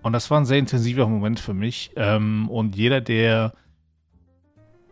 Und 0.02 0.14
das 0.14 0.30
war 0.30 0.40
ein 0.40 0.46
sehr 0.46 0.60
intensiver 0.60 1.08
Moment 1.08 1.40
für 1.40 1.54
mich. 1.54 1.92
Ähm, 1.96 2.50
und 2.50 2.76
jeder, 2.76 3.02
der 3.02 3.54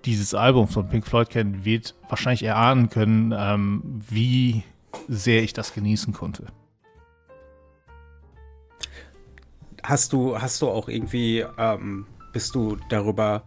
dieses 0.05 0.33
Album 0.33 0.67
von 0.67 0.87
Pink 0.87 1.05
Floyd 1.05 1.29
kennt, 1.29 1.65
wird 1.65 1.95
wahrscheinlich 2.09 2.43
erahnen 2.43 2.89
können, 2.89 3.33
ähm, 3.35 4.01
wie 4.09 4.63
sehr 5.07 5.43
ich 5.43 5.53
das 5.53 5.73
genießen 5.73 6.13
konnte. 6.13 6.47
Hast 9.83 10.13
du, 10.13 10.39
hast 10.39 10.61
du 10.61 10.69
auch 10.69 10.87
irgendwie, 10.89 11.45
ähm, 11.57 12.05
bist 12.33 12.55
du 12.55 12.77
darüber 12.89 13.43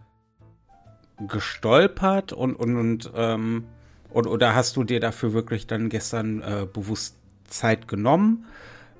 gestolpert 1.27 2.33
und, 2.33 2.55
und, 2.55 2.75
und, 2.77 3.11
ähm, 3.15 3.65
und 4.09 4.27
oder 4.27 4.53
hast 4.53 4.75
du 4.75 4.83
dir 4.83 4.99
dafür 4.99 5.33
wirklich 5.33 5.67
dann 5.67 5.89
gestern 5.89 6.41
äh, 6.41 6.67
bewusst 6.71 7.17
Zeit 7.47 7.87
genommen? 7.87 8.45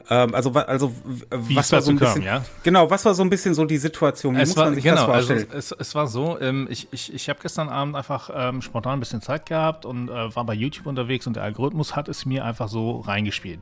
Ähm, 0.09 0.35
also, 0.35 0.51
also 0.51 0.93
Wie 1.31 1.55
was 1.55 1.71
war 1.71 1.81
so 1.81 1.91
ein 1.91 1.97
bisschen, 1.97 2.24
kam, 2.24 2.41
ja? 2.41 2.45
genau, 2.63 2.89
was 2.89 3.05
war 3.05 3.13
so 3.13 3.24
ein 3.24 3.29
bisschen 3.29 3.53
so 3.53 3.65
die 3.65 3.77
Situation? 3.77 4.35
Wie 4.35 4.41
es 4.41 4.50
muss 4.50 4.57
war, 4.57 4.65
man 4.65 4.75
sich 4.75 4.83
genau, 4.83 5.07
das 5.07 5.09
also 5.09 5.27
vorstellen? 5.27 5.51
Also 5.51 5.75
es, 5.75 5.88
es 5.88 5.95
war 5.95 6.07
so, 6.07 6.39
ähm, 6.39 6.67
ich, 6.69 6.88
ich, 6.91 7.13
ich 7.13 7.29
habe 7.29 7.39
gestern 7.41 7.69
Abend 7.69 7.95
einfach 7.95 8.29
ähm, 8.33 8.62
spontan 8.62 8.93
ein 8.93 9.00
bisschen 9.00 9.21
Zeit 9.21 9.45
gehabt 9.45 9.85
und 9.85 10.09
äh, 10.09 10.35
war 10.35 10.45
bei 10.45 10.53
YouTube 10.53 10.85
unterwegs 10.85 11.25
und 11.25 11.35
der 11.35 11.43
Algorithmus 11.43 11.95
hat 11.95 12.07
es 12.07 12.25
mir 12.25 12.45
einfach 12.45 12.67
so 12.67 13.00
reingespielt. 13.00 13.62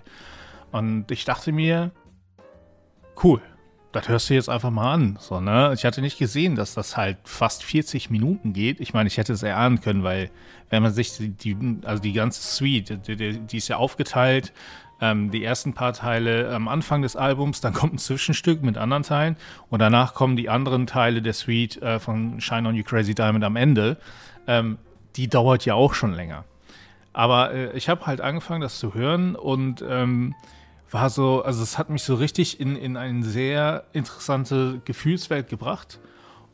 Und 0.72 1.12
ich 1.12 1.24
dachte 1.24 1.52
mir, 1.52 1.92
cool, 3.24 3.42
das 3.94 4.10
hörst 4.10 4.30
du 4.30 4.34
jetzt 4.34 4.50
einfach 4.50 4.72
mal 4.72 4.92
an. 4.92 5.18
So, 5.22 5.40
ne? 5.40 5.72
Ich 5.76 5.86
hatte 5.86 6.02
nicht 6.02 6.18
gesehen, 6.18 6.56
dass 6.56 6.74
das 6.74 6.98
halt 6.98 7.20
fast 7.26 7.64
40 7.64 8.10
Minuten 8.10 8.52
geht. 8.52 8.80
Ich 8.82 8.94
meine, 8.94 9.08
ich 9.08 9.18
hätte 9.18 9.34
es 9.34 9.44
erahnen 9.44 9.82
können, 9.82 10.04
weil 10.04 10.32
wenn 10.72 10.82
man 10.82 10.92
sich 10.92 11.14
die, 11.20 11.56
also 11.84 12.02
die 12.02 12.14
ganze 12.14 12.42
Suite, 12.42 13.08
die, 13.08 13.16
die, 13.16 13.40
die 13.40 13.58
ist 13.58 13.68
ja 13.68 13.78
aufgeteilt 13.78 14.52
ähm, 15.02 15.32
die 15.32 15.44
ersten 15.44 15.74
paar 15.74 15.94
Teile 15.94 16.50
am 16.54 16.68
Anfang 16.68 17.02
des 17.02 17.16
Albums, 17.16 17.62
dann 17.62 17.74
kommt 17.74 17.96
ein 17.96 17.98
Zwischenstück 17.98 18.64
mit 18.64 18.78
anderen 18.78 19.04
Teilen 19.04 19.36
und 19.70 19.80
danach 19.80 20.14
kommen 20.14 20.36
die 20.38 20.50
anderen 20.50 20.88
Teile 20.88 21.22
der 21.22 21.34
Suite 21.34 21.82
äh, 21.82 22.00
von 22.00 22.40
Shine 22.40 22.70
On 22.70 22.76
You 22.76 22.84
Crazy 22.84 23.14
Diamond 23.14 23.44
am 23.44 23.56
Ende. 23.56 23.98
Ähm, 24.48 24.78
die 25.16 25.28
dauert 25.28 25.66
ja 25.66 25.76
auch 25.76 25.94
schon 25.94 26.14
länger. 26.14 26.46
Aber 27.12 27.54
äh, 27.54 27.78
ich 27.78 27.90
habe 27.90 28.06
halt 28.06 28.22
angefangen, 28.22 28.62
das 28.62 28.80
zu 28.80 28.94
hören 28.94 29.36
und 29.36 29.84
ähm, 29.88 30.36
war 30.90 31.10
so, 31.10 31.44
also 31.44 31.62
es 31.62 31.78
hat 31.78 31.90
mich 31.90 32.04
so 32.04 32.16
richtig 32.16 32.60
in, 32.60 32.76
in 32.76 32.98
eine 32.98 33.24
sehr 33.24 33.86
interessante 33.94 34.82
Gefühlswelt 34.86 35.50
gebracht. 35.50 36.00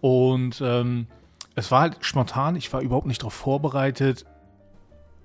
Und 0.01 0.61
ähm, 0.61 1.07
es 1.55 1.71
war 1.71 1.81
halt 1.81 1.97
spontan, 2.01 2.55
ich 2.55 2.71
war 2.71 2.81
überhaupt 2.81 3.07
nicht 3.07 3.21
darauf 3.21 3.33
vorbereitet. 3.33 4.25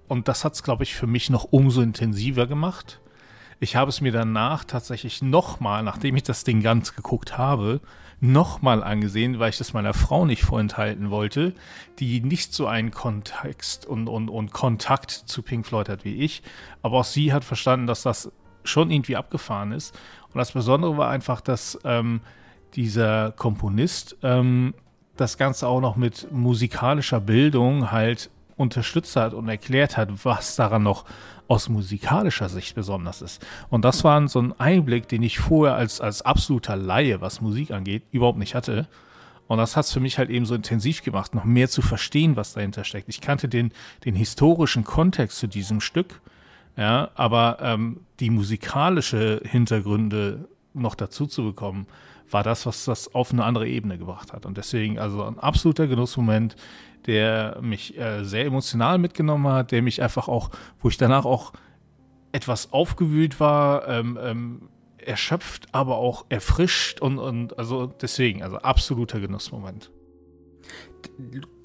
Und 0.08 0.28
das 0.28 0.44
hat 0.44 0.54
es, 0.54 0.62
glaube 0.62 0.82
ich, 0.82 0.94
für 0.94 1.06
mich 1.06 1.30
noch 1.30 1.44
umso 1.50 1.80
intensiver 1.80 2.46
gemacht 2.46 3.00
ich 3.64 3.76
habe 3.76 3.88
es 3.88 4.00
mir 4.02 4.12
danach 4.12 4.64
tatsächlich 4.64 5.22
nochmal, 5.22 5.82
nachdem 5.82 6.16
ich 6.16 6.22
das 6.22 6.44
Ding 6.44 6.62
ganz 6.62 6.94
geguckt 6.94 7.38
habe, 7.38 7.80
nochmal 8.20 8.84
angesehen, 8.84 9.38
weil 9.38 9.50
ich 9.50 9.58
das 9.58 9.72
meiner 9.72 9.94
Frau 9.94 10.26
nicht 10.26 10.42
vorenthalten 10.42 11.10
wollte, 11.10 11.54
die 11.98 12.20
nicht 12.20 12.52
so 12.52 12.66
einen 12.66 12.90
Kontext 12.90 13.86
und, 13.86 14.08
und, 14.08 14.28
und 14.28 14.52
Kontakt 14.52 15.10
zu 15.10 15.42
Pink 15.42 15.66
Floyd 15.66 15.88
hat 15.88 16.04
wie 16.04 16.16
ich. 16.16 16.42
Aber 16.82 17.00
auch 17.00 17.04
sie 17.04 17.32
hat 17.32 17.42
verstanden, 17.42 17.86
dass 17.86 18.02
das 18.02 18.30
schon 18.64 18.90
irgendwie 18.90 19.16
abgefahren 19.16 19.72
ist. 19.72 19.98
Und 20.32 20.38
das 20.38 20.52
Besondere 20.52 20.98
war 20.98 21.08
einfach, 21.08 21.40
dass 21.40 21.78
ähm, 21.84 22.20
dieser 22.74 23.32
Komponist 23.32 24.16
ähm, 24.22 24.74
das 25.16 25.38
Ganze 25.38 25.68
auch 25.68 25.80
noch 25.80 25.96
mit 25.96 26.30
musikalischer 26.30 27.20
Bildung 27.20 27.90
halt 27.90 28.30
unterstützt 28.56 29.16
hat 29.16 29.34
und 29.34 29.48
erklärt 29.48 29.96
hat, 29.96 30.24
was 30.24 30.56
daran 30.56 30.82
noch 30.82 31.04
aus 31.48 31.68
musikalischer 31.68 32.48
Sicht 32.48 32.74
besonders 32.74 33.22
ist. 33.22 33.44
Und 33.68 33.84
das 33.84 34.04
war 34.04 34.26
so 34.28 34.40
ein 34.40 34.58
Einblick, 34.58 35.08
den 35.08 35.22
ich 35.22 35.38
vorher 35.38 35.76
als, 35.76 36.00
als 36.00 36.22
absoluter 36.22 36.76
Laie, 36.76 37.20
was 37.20 37.40
Musik 37.40 37.70
angeht, 37.70 38.02
überhaupt 38.12 38.38
nicht 38.38 38.54
hatte. 38.54 38.88
Und 39.46 39.58
das 39.58 39.76
hat 39.76 39.84
es 39.84 39.92
für 39.92 40.00
mich 40.00 40.16
halt 40.18 40.30
eben 40.30 40.46
so 40.46 40.54
intensiv 40.54 41.02
gemacht, 41.02 41.34
noch 41.34 41.44
mehr 41.44 41.68
zu 41.68 41.82
verstehen, 41.82 42.36
was 42.36 42.54
dahinter 42.54 42.84
steckt. 42.84 43.08
Ich 43.08 43.20
kannte 43.20 43.48
den, 43.48 43.72
den 44.04 44.14
historischen 44.14 44.84
Kontext 44.84 45.38
zu 45.38 45.46
diesem 45.46 45.80
Stück, 45.80 46.20
ja, 46.76 47.10
aber 47.14 47.58
ähm, 47.60 48.00
die 48.20 48.30
musikalische 48.30 49.42
Hintergründe 49.44 50.48
noch 50.74 50.94
dazu 50.94 51.26
zu 51.26 51.44
bekommen, 51.44 51.86
war 52.30 52.42
das, 52.42 52.66
was 52.66 52.84
das 52.84 53.14
auf 53.14 53.32
eine 53.32 53.44
andere 53.44 53.68
Ebene 53.68 53.98
gebracht 53.98 54.32
hat. 54.32 54.46
Und 54.46 54.56
deswegen 54.56 54.98
also 54.98 55.22
ein 55.22 55.38
absoluter 55.38 55.86
Genussmoment, 55.86 56.56
der 57.06 57.58
mich 57.60 57.98
äh, 57.98 58.24
sehr 58.24 58.46
emotional 58.46 58.98
mitgenommen 58.98 59.46
hat, 59.48 59.72
der 59.72 59.82
mich 59.82 60.02
einfach 60.02 60.28
auch, 60.28 60.50
wo 60.80 60.88
ich 60.88 60.96
danach 60.96 61.24
auch 61.24 61.52
etwas 62.32 62.72
aufgewühlt 62.72 63.38
war, 63.40 63.86
ähm, 63.88 64.18
ähm, 64.20 64.68
erschöpft, 64.98 65.68
aber 65.72 65.96
auch 65.98 66.24
erfrischt 66.30 67.00
und, 67.00 67.18
und 67.18 67.58
also 67.58 67.86
deswegen, 67.86 68.42
also 68.42 68.56
absoluter 68.56 69.20
Genussmoment. 69.20 69.90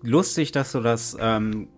Lustig, 0.04 0.52
dass 0.52 0.74
du 0.74 0.82
das 0.82 1.18
ähm, 1.20 1.70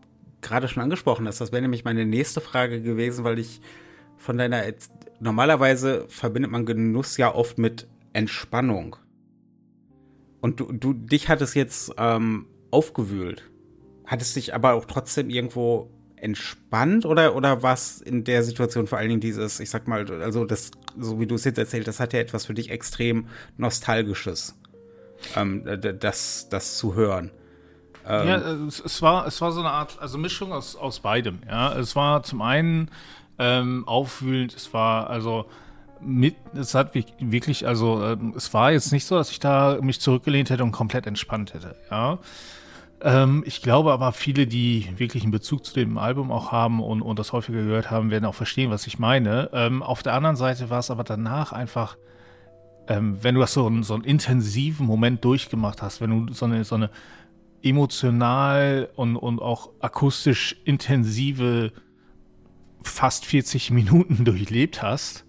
gerade 0.42 0.68
schon 0.68 0.84
angesprochen 0.84 1.28
hast. 1.28 1.40
Das 1.40 1.52
wäre 1.52 1.62
nämlich 1.62 1.86
meine 1.86 2.06
nächste 2.06 2.42
Frage 2.42 2.82
gewesen, 2.82 3.24
weil 3.24 3.40
ich 3.40 3.62
von 4.22 4.38
deiner 4.38 4.64
normalerweise 5.20 6.06
verbindet 6.08 6.52
man 6.52 6.66
Genuss 6.66 7.18
ja 7.18 7.34
oft 7.34 7.58
mit 7.58 7.88
Entspannung. 8.14 8.96
Und 10.42 10.60
du, 10.60 10.72
du 10.72 10.94
dich 10.94 11.28
hat 11.28 11.42
es 11.42 11.54
jetzt 11.54 11.94
ähm, 11.98 12.48
aufgewühlt. 12.72 13.50
Hat 14.06 14.22
es 14.22 14.34
dich 14.34 14.54
aber 14.54 14.74
auch 14.74 14.86
trotzdem 14.86 15.30
irgendwo 15.30 15.92
entspannt 16.18 17.06
oder, 17.06 17.36
oder 17.36 17.64
was 17.64 18.00
in 18.00 18.24
der 18.24 18.44
Situation 18.44 18.86
vor 18.86 19.00
allen 19.00 19.10
Dingen 19.10 19.22
dieses, 19.22 19.60
ich 19.60 19.70
sag 19.72 19.88
mal, 19.88 20.10
also 20.22 20.46
das, 20.46 20.70
so 21.00 21.20
wie 21.20 21.26
du 21.26 21.36
es 21.36 21.46
jetzt 21.46 21.58
erzählt, 21.58 21.88
das 21.88 22.00
hat 22.00 22.14
ja 22.14 22.20
etwas 22.20 22.46
für 22.46 22.54
dich 22.54 22.70
extrem 22.70 23.28
Nostalgisches, 23.58 24.56
ähm, 25.36 25.64
das, 26.00 26.48
das 26.50 26.78
zu 26.78 26.94
hören. 26.94 27.32
Ähm, 28.08 28.28
ja, 28.28 28.38
es, 28.68 28.80
es, 28.80 29.02
war, 29.02 29.26
es 29.26 29.42
war 29.42 29.52
so 29.52 29.62
eine 29.62 29.72
Art, 29.72 29.98
also 30.00 30.20
Mischung 30.20 30.52
aus, 30.54 30.76
aus 30.76 31.00
beidem, 31.00 31.40
ja. 31.48 31.76
Es 31.78 31.96
war 31.96 32.22
zum 32.24 32.42
einen 32.42 32.92
ähm, 33.40 33.88
aufwühlend, 33.88 34.56
es 34.56 34.74
war 34.74 35.10
also 35.10 35.46
mit, 36.00 36.36
es 36.54 36.74
hat 36.74 36.94
wirklich, 36.96 37.68
also 37.68 38.04
ähm, 38.04 38.34
es 38.36 38.54
war 38.54 38.72
jetzt 38.72 38.92
nicht 38.92 39.06
so, 39.06 39.16
dass 39.16 39.32
ich 39.32 39.40
da 39.40 39.78
mich 39.82 40.00
zurückgelehnt 40.00 40.50
hätte 40.50 40.64
und 40.64 40.72
komplett 40.72 41.08
entspannt 41.08 41.54
hätte, 41.54 41.76
ja. 41.90 42.20
Ähm, 43.04 43.44
ich 43.48 43.62
glaube 43.62 43.92
aber, 43.92 44.12
viele, 44.12 44.46
die 44.46 44.88
wirklich 44.98 45.24
einen 45.24 45.32
Bezug 45.32 45.66
zu 45.66 45.74
dem 45.74 45.98
Album 45.98 46.32
auch 46.32 46.52
haben 46.52 46.82
und, 46.82 47.02
und 47.02 47.18
das 47.18 47.34
häufiger 47.34 47.64
gehört 47.64 47.90
haben, 47.90 48.12
werden 48.12 48.26
auch 48.26 48.36
verstehen, 48.36 48.70
was 48.70 48.86
ich 48.86 49.00
meine. 49.00 49.50
Ähm, 49.54 49.82
auf 49.82 50.04
der 50.04 50.14
anderen 50.14 50.36
Seite 50.36 50.70
war 50.70 50.80
es 50.80 50.92
aber 50.92 51.04
danach 51.04 51.52
einfach, 51.52 51.98
ähm, 52.88 53.18
wenn 53.22 53.36
du 53.36 53.42
das 53.42 53.54
so, 53.54 53.66
einen, 53.66 53.84
so 53.84 53.96
einen 53.96 54.04
intensiven 54.04 54.86
Moment 54.86 55.26
durchgemacht 55.26 55.82
hast, 55.82 56.00
wenn 56.00 56.28
du 56.28 56.34
so 56.34 56.46
eine, 56.46 56.64
so 56.64 56.76
eine 56.76 56.92
emotional 57.64 58.90
und, 58.96 59.16
und 59.16 59.42
auch 59.42 59.72
akustisch 59.80 60.58
intensive 60.66 61.72
fast 62.84 63.26
40 63.26 63.72
Minuten 63.72 64.26
durchlebt 64.26 64.82
hast, 64.82 65.26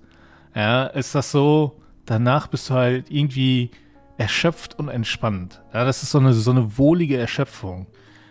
ja, 0.54 0.86
ist 0.86 1.14
das 1.14 1.30
so, 1.30 1.80
danach 2.04 2.46
bist 2.46 2.70
du 2.70 2.74
halt 2.74 3.10
irgendwie 3.10 3.70
erschöpft 4.18 4.78
und 4.78 4.88
entspannt. 4.88 5.62
Ja, 5.72 5.84
das 5.84 6.02
ist 6.02 6.10
so 6.10 6.18
eine, 6.18 6.32
so 6.32 6.50
eine 6.50 6.78
wohlige 6.78 7.16
Erschöpfung 7.16 7.86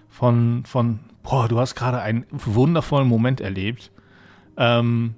von, 0.09 0.63
von, 0.65 0.99
boah, 1.23 1.47
du 1.47 1.59
hast 1.59 1.75
gerade 1.75 2.01
einen 2.01 2.25
wundervollen 2.31 3.07
Moment 3.07 3.41
erlebt. 3.41 3.91
Ähm, 4.57 5.15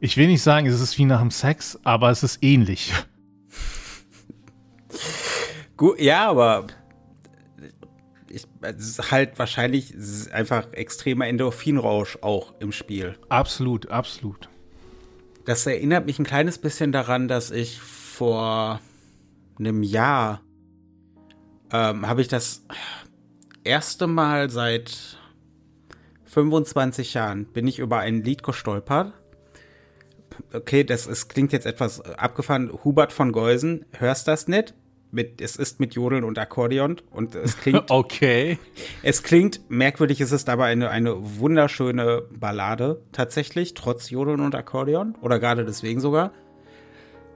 ich 0.00 0.16
will 0.16 0.26
nicht 0.26 0.42
sagen, 0.42 0.66
es 0.66 0.80
ist 0.80 0.98
wie 0.98 1.04
nach 1.04 1.20
dem 1.20 1.30
Sex, 1.30 1.78
aber 1.84 2.10
es 2.10 2.22
ist 2.22 2.42
ähnlich. 2.42 2.92
Gut, 5.76 6.00
ja, 6.00 6.28
aber 6.28 6.66
ich, 8.30 8.46
es 8.62 8.98
ist 8.98 9.10
halt 9.10 9.38
wahrscheinlich 9.38 9.94
einfach 10.32 10.72
extremer 10.72 11.26
Endorphinrausch 11.26 12.18
auch 12.22 12.54
im 12.60 12.72
Spiel. 12.72 13.16
Absolut, 13.28 13.90
absolut. 13.90 14.48
Das 15.44 15.66
erinnert 15.66 16.06
mich 16.06 16.18
ein 16.18 16.24
kleines 16.24 16.58
bisschen 16.58 16.92
daran, 16.92 17.28
dass 17.28 17.50
ich 17.50 17.80
vor 17.80 18.80
einem 19.58 19.82
Jahr 19.82 20.42
ähm, 21.72 22.06
habe 22.06 22.20
ich 22.20 22.28
das 22.28 22.64
erste 23.64 24.06
Mal 24.06 24.50
seit 24.50 25.18
25 26.26 27.14
Jahren 27.14 27.46
bin 27.46 27.66
ich 27.66 27.78
über 27.78 27.98
ein 27.98 28.22
Lied 28.22 28.42
gestolpert. 28.42 29.12
Okay, 30.52 30.84
das 30.84 31.06
es 31.06 31.28
klingt 31.28 31.52
jetzt 31.52 31.66
etwas 31.66 32.00
abgefahren. 32.00 32.72
Hubert 32.84 33.12
von 33.12 33.32
Geusen, 33.32 33.84
hörst 33.98 34.28
das 34.28 34.46
nicht? 34.48 34.74
Mit, 35.12 35.40
es 35.40 35.56
ist 35.56 35.80
mit 35.80 35.94
Jodeln 35.94 36.22
und 36.22 36.38
Akkordeon 36.38 37.00
und 37.10 37.34
es 37.34 37.56
klingt. 37.58 37.84
okay. 37.90 38.58
Es 39.02 39.22
klingt 39.22 39.68
merkwürdig, 39.68 40.20
es 40.20 40.30
ist 40.30 40.48
aber 40.48 40.66
eine, 40.66 40.90
eine 40.90 41.16
wunderschöne 41.38 42.22
Ballade 42.30 43.02
tatsächlich, 43.10 43.74
trotz 43.74 44.10
Jodeln 44.10 44.40
und 44.40 44.54
Akkordeon 44.54 45.16
oder 45.20 45.40
gerade 45.40 45.64
deswegen 45.64 46.00
sogar. 46.00 46.32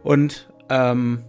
Und 0.05 0.53
ähm, 0.69 1.25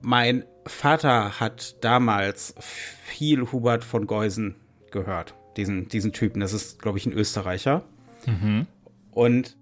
mein 0.00 0.44
Vater 0.66 1.40
hat 1.40 1.76
damals 1.84 2.54
viel 2.58 3.52
Hubert 3.52 3.84
von 3.84 4.06
Geusen 4.06 4.56
gehört, 4.90 5.34
diesen, 5.56 5.88
diesen 5.88 6.12
Typen. 6.12 6.40
Das 6.40 6.52
ist, 6.52 6.80
glaube 6.80 6.98
ich, 6.98 7.06
ein 7.06 7.12
Österreicher. 7.12 7.84
Mhm. 8.26 8.66
Und 9.10 9.56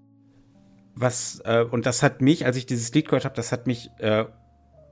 was, 0.95 1.41
äh, 1.45 1.65
und 1.69 1.87
das 1.87 2.03
hat 2.03 2.21
mich, 2.21 2.47
als 2.47 2.57
ich 2.57 2.67
dieses 2.67 2.93
Lied 2.95 3.07
gehört 3.07 3.25
habe, 3.25 3.35
das 3.35 3.53
hat 3.53 3.67
mich 3.67 3.91
äh, 3.99 4.27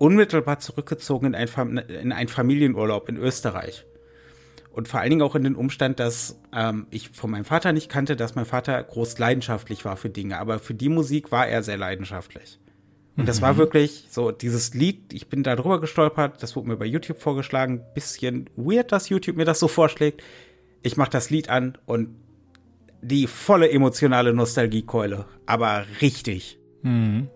unmittelbar 0.00 0.58
zurückgezogen 0.60 1.26
in 1.26 1.34
ein, 1.34 1.78
in 1.78 2.12
ein 2.12 2.28
Familienurlaub 2.28 3.10
in 3.10 3.18
Österreich. 3.18 3.84
Und 4.72 4.88
vor 4.88 5.00
allen 5.00 5.10
Dingen 5.10 5.22
auch 5.22 5.34
in 5.34 5.44
den 5.44 5.54
Umstand, 5.54 6.00
dass 6.00 6.40
ähm, 6.54 6.86
ich 6.90 7.10
von 7.10 7.30
meinem 7.30 7.44
Vater 7.44 7.72
nicht 7.72 7.90
kannte, 7.90 8.16
dass 8.16 8.34
mein 8.34 8.46
Vater 8.46 8.82
groß 8.82 9.18
leidenschaftlich 9.18 9.84
war 9.84 9.98
für 9.98 10.08
Dinge. 10.08 10.38
Aber 10.38 10.58
für 10.58 10.72
die 10.72 10.88
Musik 10.88 11.32
war 11.32 11.46
er 11.46 11.62
sehr 11.62 11.76
leidenschaftlich. 11.76 12.58
Und 13.16 13.28
das 13.28 13.42
war 13.42 13.54
mhm. 13.54 13.58
wirklich 13.58 14.06
so, 14.08 14.30
dieses 14.30 14.72
Lied, 14.72 15.12
ich 15.12 15.28
bin 15.28 15.42
da 15.42 15.54
drüber 15.54 15.82
gestolpert, 15.82 16.42
das 16.42 16.56
wurde 16.56 16.68
mir 16.68 16.76
bei 16.78 16.86
YouTube 16.86 17.18
vorgeschlagen, 17.18 17.82
bisschen 17.92 18.48
weird, 18.56 18.92
dass 18.92 19.10
YouTube 19.10 19.36
mir 19.36 19.44
das 19.44 19.60
so 19.60 19.68
vorschlägt. 19.68 20.22
Ich 20.80 20.96
mach 20.96 21.08
das 21.08 21.28
Lied 21.28 21.50
an 21.50 21.76
und 21.84 22.16
die 23.02 23.26
volle 23.26 23.70
emotionale 23.70 24.32
Nostalgiekeule, 24.32 25.26
aber 25.44 25.84
richtig. 26.00 26.58
Mhm. 26.82 27.28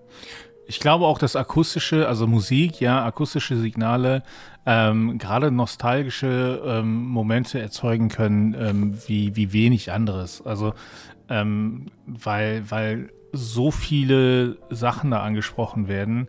Ich 0.66 0.80
glaube 0.80 1.06
auch, 1.06 1.18
dass 1.18 1.36
akustische, 1.36 2.08
also 2.08 2.26
Musik, 2.26 2.80
ja, 2.80 3.04
akustische 3.04 3.56
Signale, 3.56 4.22
ähm, 4.66 5.18
gerade 5.18 5.50
nostalgische 5.50 6.62
ähm, 6.64 7.04
Momente 7.06 7.60
erzeugen 7.60 8.08
können, 8.08 8.56
ähm, 8.58 8.98
wie, 9.06 9.36
wie 9.36 9.52
wenig 9.52 9.92
anderes. 9.92 10.44
Also, 10.44 10.72
ähm, 11.28 11.86
weil, 12.06 12.70
weil 12.70 13.10
so 13.32 13.70
viele 13.70 14.56
Sachen 14.70 15.10
da 15.10 15.22
angesprochen 15.22 15.88
werden. 15.88 16.28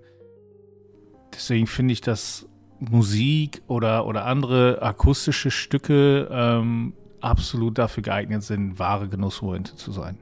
Deswegen 1.33 1.67
finde 1.67 1.93
ich, 1.93 2.01
dass 2.01 2.47
Musik 2.79 3.61
oder, 3.67 4.05
oder 4.05 4.25
andere 4.25 4.81
akustische 4.81 5.51
Stücke 5.51 6.27
ähm, 6.31 6.93
absolut 7.21 7.77
dafür 7.77 8.03
geeignet 8.03 8.43
sind, 8.43 8.79
wahre 8.79 9.07
Genussmomente 9.07 9.75
zu 9.75 9.91
sein. 9.91 10.17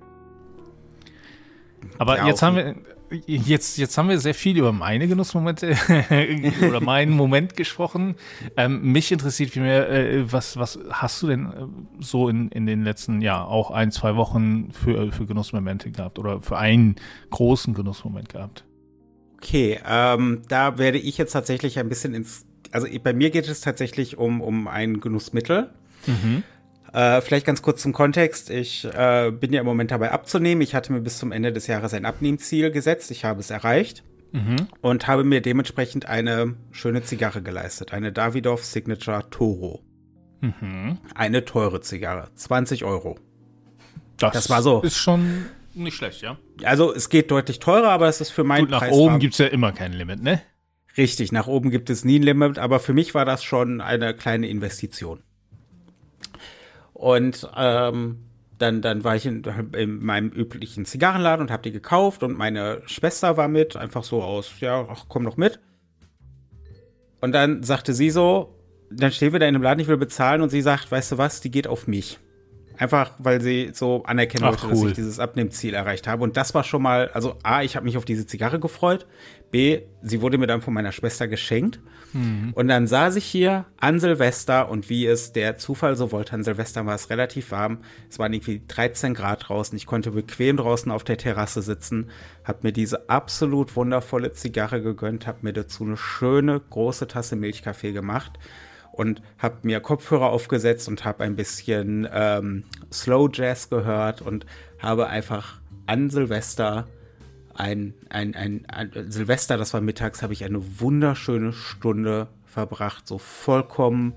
Aber 1.98 2.18
ja, 2.18 2.28
jetzt 2.28 2.42
haben 2.42 2.56
wir 2.56 2.76
jetzt, 3.26 3.78
jetzt 3.78 3.98
haben 3.98 4.10
wir 4.10 4.20
sehr 4.20 4.34
viel 4.34 4.58
über 4.58 4.72
meine 4.72 5.08
Genussmomente 5.08 5.76
oder 6.68 6.82
meinen 6.82 7.12
Moment 7.12 7.56
gesprochen. 7.56 8.16
Ähm, 8.58 8.92
mich 8.92 9.12
interessiert 9.12 9.52
vielmehr, 9.52 9.90
äh, 9.90 10.32
was, 10.32 10.58
was 10.58 10.80
hast 10.90 11.22
du 11.22 11.28
denn 11.28 11.46
äh, 11.46 12.04
so 12.04 12.30
in, 12.30 12.50
in 12.50 12.66
den 12.66 12.84
letzten, 12.84 13.22
ja, 13.22 13.44
auch 13.44 13.72
ein, 13.72 13.92
zwei 13.92 14.16
Wochen 14.16 14.72
für, 14.72 15.12
für 15.12 15.26
Genussmomente 15.26 15.92
gehabt 15.92 16.20
oder 16.20 16.42
für 16.42 16.58
einen 16.58 16.96
großen 17.30 17.74
Genussmoment 17.74 18.30
gehabt? 18.30 18.66
Okay, 19.38 19.80
ähm, 19.86 20.44
da 20.48 20.78
werde 20.78 20.98
ich 20.98 21.18
jetzt 21.18 21.34
tatsächlich 21.34 21.78
ein 21.80 21.90
bisschen 21.90 22.14
ins, 22.14 22.46
also 22.72 22.88
bei 23.04 23.14
mir 23.14 23.30
geht 23.30 23.48
es 23.48 23.62
tatsächlich 23.62 24.18
um, 24.18 24.42
um 24.42 24.68
ein 24.68 25.00
Genussmittel. 25.00 25.72
Mhm. 26.08 26.44
Äh, 26.94 27.22
vielleicht 27.22 27.46
ganz 27.46 27.62
kurz 27.62 27.82
zum 27.82 27.92
Kontext. 27.92 28.52
Ich 28.52 28.86
äh, 28.86 29.32
bin 29.32 29.52
ja 29.52 29.62
im 29.62 29.66
Moment 29.66 29.92
dabei 29.92 30.12
abzunehmen. 30.12 30.62
Ich 30.62 30.76
hatte 30.76 30.94
mir 30.94 31.02
bis 31.02 31.18
zum 31.18 31.32
Ende 31.32 31.52
des 31.52 31.68
Jahres 31.68 31.94
ein 31.94 32.06
Abnehmziel 32.06 32.72
gesetzt. 32.72 33.10
Ich 33.10 33.26
habe 33.26 33.40
es 33.40 33.50
erreicht 33.50 34.04
mhm. 34.32 34.68
und 34.82 35.08
habe 35.08 35.24
mir 35.24 35.42
dementsprechend 35.42 36.08
eine 36.08 36.56
schöne 36.72 37.02
Zigarre 37.02 37.42
geleistet. 37.42 37.94
Eine 37.94 38.12
Davidoff 38.12 38.64
Signature 38.64 39.28
Toro. 39.32 39.82
Mhm. 40.42 41.00
Eine 41.16 41.46
teure 41.46 41.82
Zigarre. 41.82 42.30
20 42.36 42.86
Euro. 42.86 43.18
Das, 44.18 44.34
das 44.34 44.50
war 44.52 44.62
so. 44.62 44.82
Ist 44.82 44.98
schon 44.98 45.46
nicht 45.74 45.98
schlecht, 45.98 46.22
ja. 46.22 46.38
Also 46.64 46.94
es 46.94 47.10
geht 47.10 47.32
deutlich 47.32 47.60
teurer, 47.60 47.90
aber 47.90 48.08
es 48.08 48.22
ist 48.22 48.30
für 48.30 48.44
meinen 48.44 48.66
Gut, 48.66 48.72
nach 48.72 48.80
Preis. 48.80 48.92
Nach 48.92 48.98
oben 48.98 49.18
gibt 49.18 49.34
es 49.34 49.40
ja 49.40 49.48
immer 49.48 49.72
kein 49.72 49.94
Limit, 49.94 50.22
ne? 50.22 50.42
Richtig, 50.96 51.32
nach 51.32 51.48
oben 51.48 51.72
gibt 51.72 51.90
es 51.90 52.06
nie 52.06 52.20
ein 52.20 52.24
Limit, 52.24 52.60
aber 52.60 52.80
für 52.80 52.94
mich 52.94 53.16
war 53.16 53.26
das 53.26 53.44
schon 53.44 53.82
eine 53.82 54.14
kleine 54.14 54.48
Investition. 54.48 55.24
Und 57.04 57.50
ähm, 57.58 58.20
dann, 58.60 58.82
dann 58.82 59.04
war 59.04 59.18
ich 59.18 59.26
in, 59.26 59.44
in 59.74 60.06
meinem 60.06 60.30
üblichen 60.30 60.86
Zigarrenladen 60.86 61.46
und 61.46 61.52
habe 61.52 61.64
die 61.64 61.74
gekauft 61.74 62.24
und 62.24 62.38
meine 62.38 62.82
Schwester 62.86 63.36
war 63.36 63.50
mit, 63.50 63.76
einfach 63.76 64.06
so 64.06 64.24
aus, 64.24 64.62
ja, 64.62 64.88
ach, 64.90 65.08
komm 65.10 65.26
doch 65.26 65.36
mit. 65.36 65.60
Und 67.20 67.34
dann 67.34 67.62
sagte 67.62 67.94
sie 67.94 68.10
so, 68.10 68.58
dann 68.90 69.12
stehen 69.12 69.34
wir 69.34 69.42
da 69.42 69.48
in 69.48 69.54
dem 69.54 69.62
Laden, 69.62 69.82
ich 69.82 69.90
will 69.90 69.98
bezahlen 69.98 70.42
und 70.42 70.48
sie 70.48 70.62
sagt, 70.62 70.94
weißt 70.94 71.12
du 71.12 71.18
was, 71.18 71.42
die 71.42 71.52
geht 71.52 71.68
auf 71.68 71.88
mich. 71.88 72.20
Einfach, 72.78 73.12
weil 73.20 73.42
sie 73.42 73.72
so 73.74 74.04
anerkennen 74.04 74.46
wollte, 74.46 74.66
cool. 74.68 74.72
dass 74.72 74.84
ich 74.84 74.94
dieses 74.94 75.20
Abnehmziel 75.20 75.74
erreicht 75.74 76.08
habe. 76.08 76.24
Und 76.24 76.38
das 76.38 76.54
war 76.54 76.64
schon 76.64 76.82
mal, 76.82 77.10
also 77.10 77.38
A, 77.44 77.62
ich 77.62 77.76
habe 77.76 77.86
mich 77.86 77.98
auf 77.98 78.06
diese 78.06 78.26
Zigarre 78.26 78.60
gefreut. 78.60 79.06
B, 79.52 79.82
sie 80.02 80.22
wurde 80.22 80.40
mir 80.40 80.48
dann 80.48 80.62
von 80.62 80.74
meiner 80.74 80.92
Schwester 80.92 81.28
geschenkt. 81.28 81.80
Mhm. 82.14 82.52
Und 82.56 82.68
dann 82.68 82.88
saß 82.88 83.16
ich 83.16 83.26
hier 83.26 83.66
an 83.80 84.00
Silvester 84.00 84.70
und 84.70 84.90
wie 84.90 85.06
es 85.06 85.32
der 85.34 85.58
Zufall 85.58 85.96
so 85.96 86.12
wollte, 86.12 86.34
an 86.34 86.44
Silvester 86.44 86.86
war 86.86 86.96
es 86.96 87.10
relativ 87.10 87.52
warm. 87.52 87.80
Es 88.10 88.18
waren 88.18 88.34
irgendwie 88.34 88.62
13 88.68 89.14
Grad 89.14 89.48
draußen. 89.48 89.76
Ich 89.78 89.86
konnte 89.86 90.12
bequem 90.12 90.58
draußen 90.58 90.92
auf 90.92 91.04
der 91.04 91.18
Terrasse 91.18 91.62
sitzen, 91.62 92.10
habe 92.44 92.60
mir 92.64 92.72
diese 92.72 93.10
absolut 93.10 93.76
wundervolle 93.76 94.32
Zigarre 94.32 94.82
gegönnt, 94.82 95.28
habe 95.28 95.40
mir 95.42 95.54
dazu 95.54 95.84
eine 95.84 95.98
schöne 95.98 96.60
große 96.60 97.08
Tasse 97.08 97.36
Milchkaffee 97.36 97.92
gemacht 97.92 98.40
und 98.94 99.22
habe 99.40 99.58
mir 99.64 99.80
Kopfhörer 99.80 100.30
aufgesetzt 100.30 100.88
und 100.88 101.04
habe 101.04 101.24
ein 101.24 101.36
bisschen 101.36 102.08
ähm, 102.14 102.64
Slow 102.92 103.30
Jazz 103.34 103.70
gehört 103.70 104.22
und 104.22 104.46
habe 104.80 105.08
einfach 105.08 105.60
an 105.88 106.10
Silvester 106.10 106.88
ein, 107.56 107.94
ein, 108.10 108.36
ein, 108.36 108.66
ein 108.68 109.12
Silvester, 109.12 109.58
das 109.58 109.74
war 109.74 109.82
mittags, 109.82 110.22
habe 110.22 110.34
ich 110.34 110.44
eine 110.44 110.80
wunderschöne 110.80 111.54
Stunde 111.54 112.28
verbracht, 112.46 113.08
so 113.08 113.18
vollkommen 113.18 114.14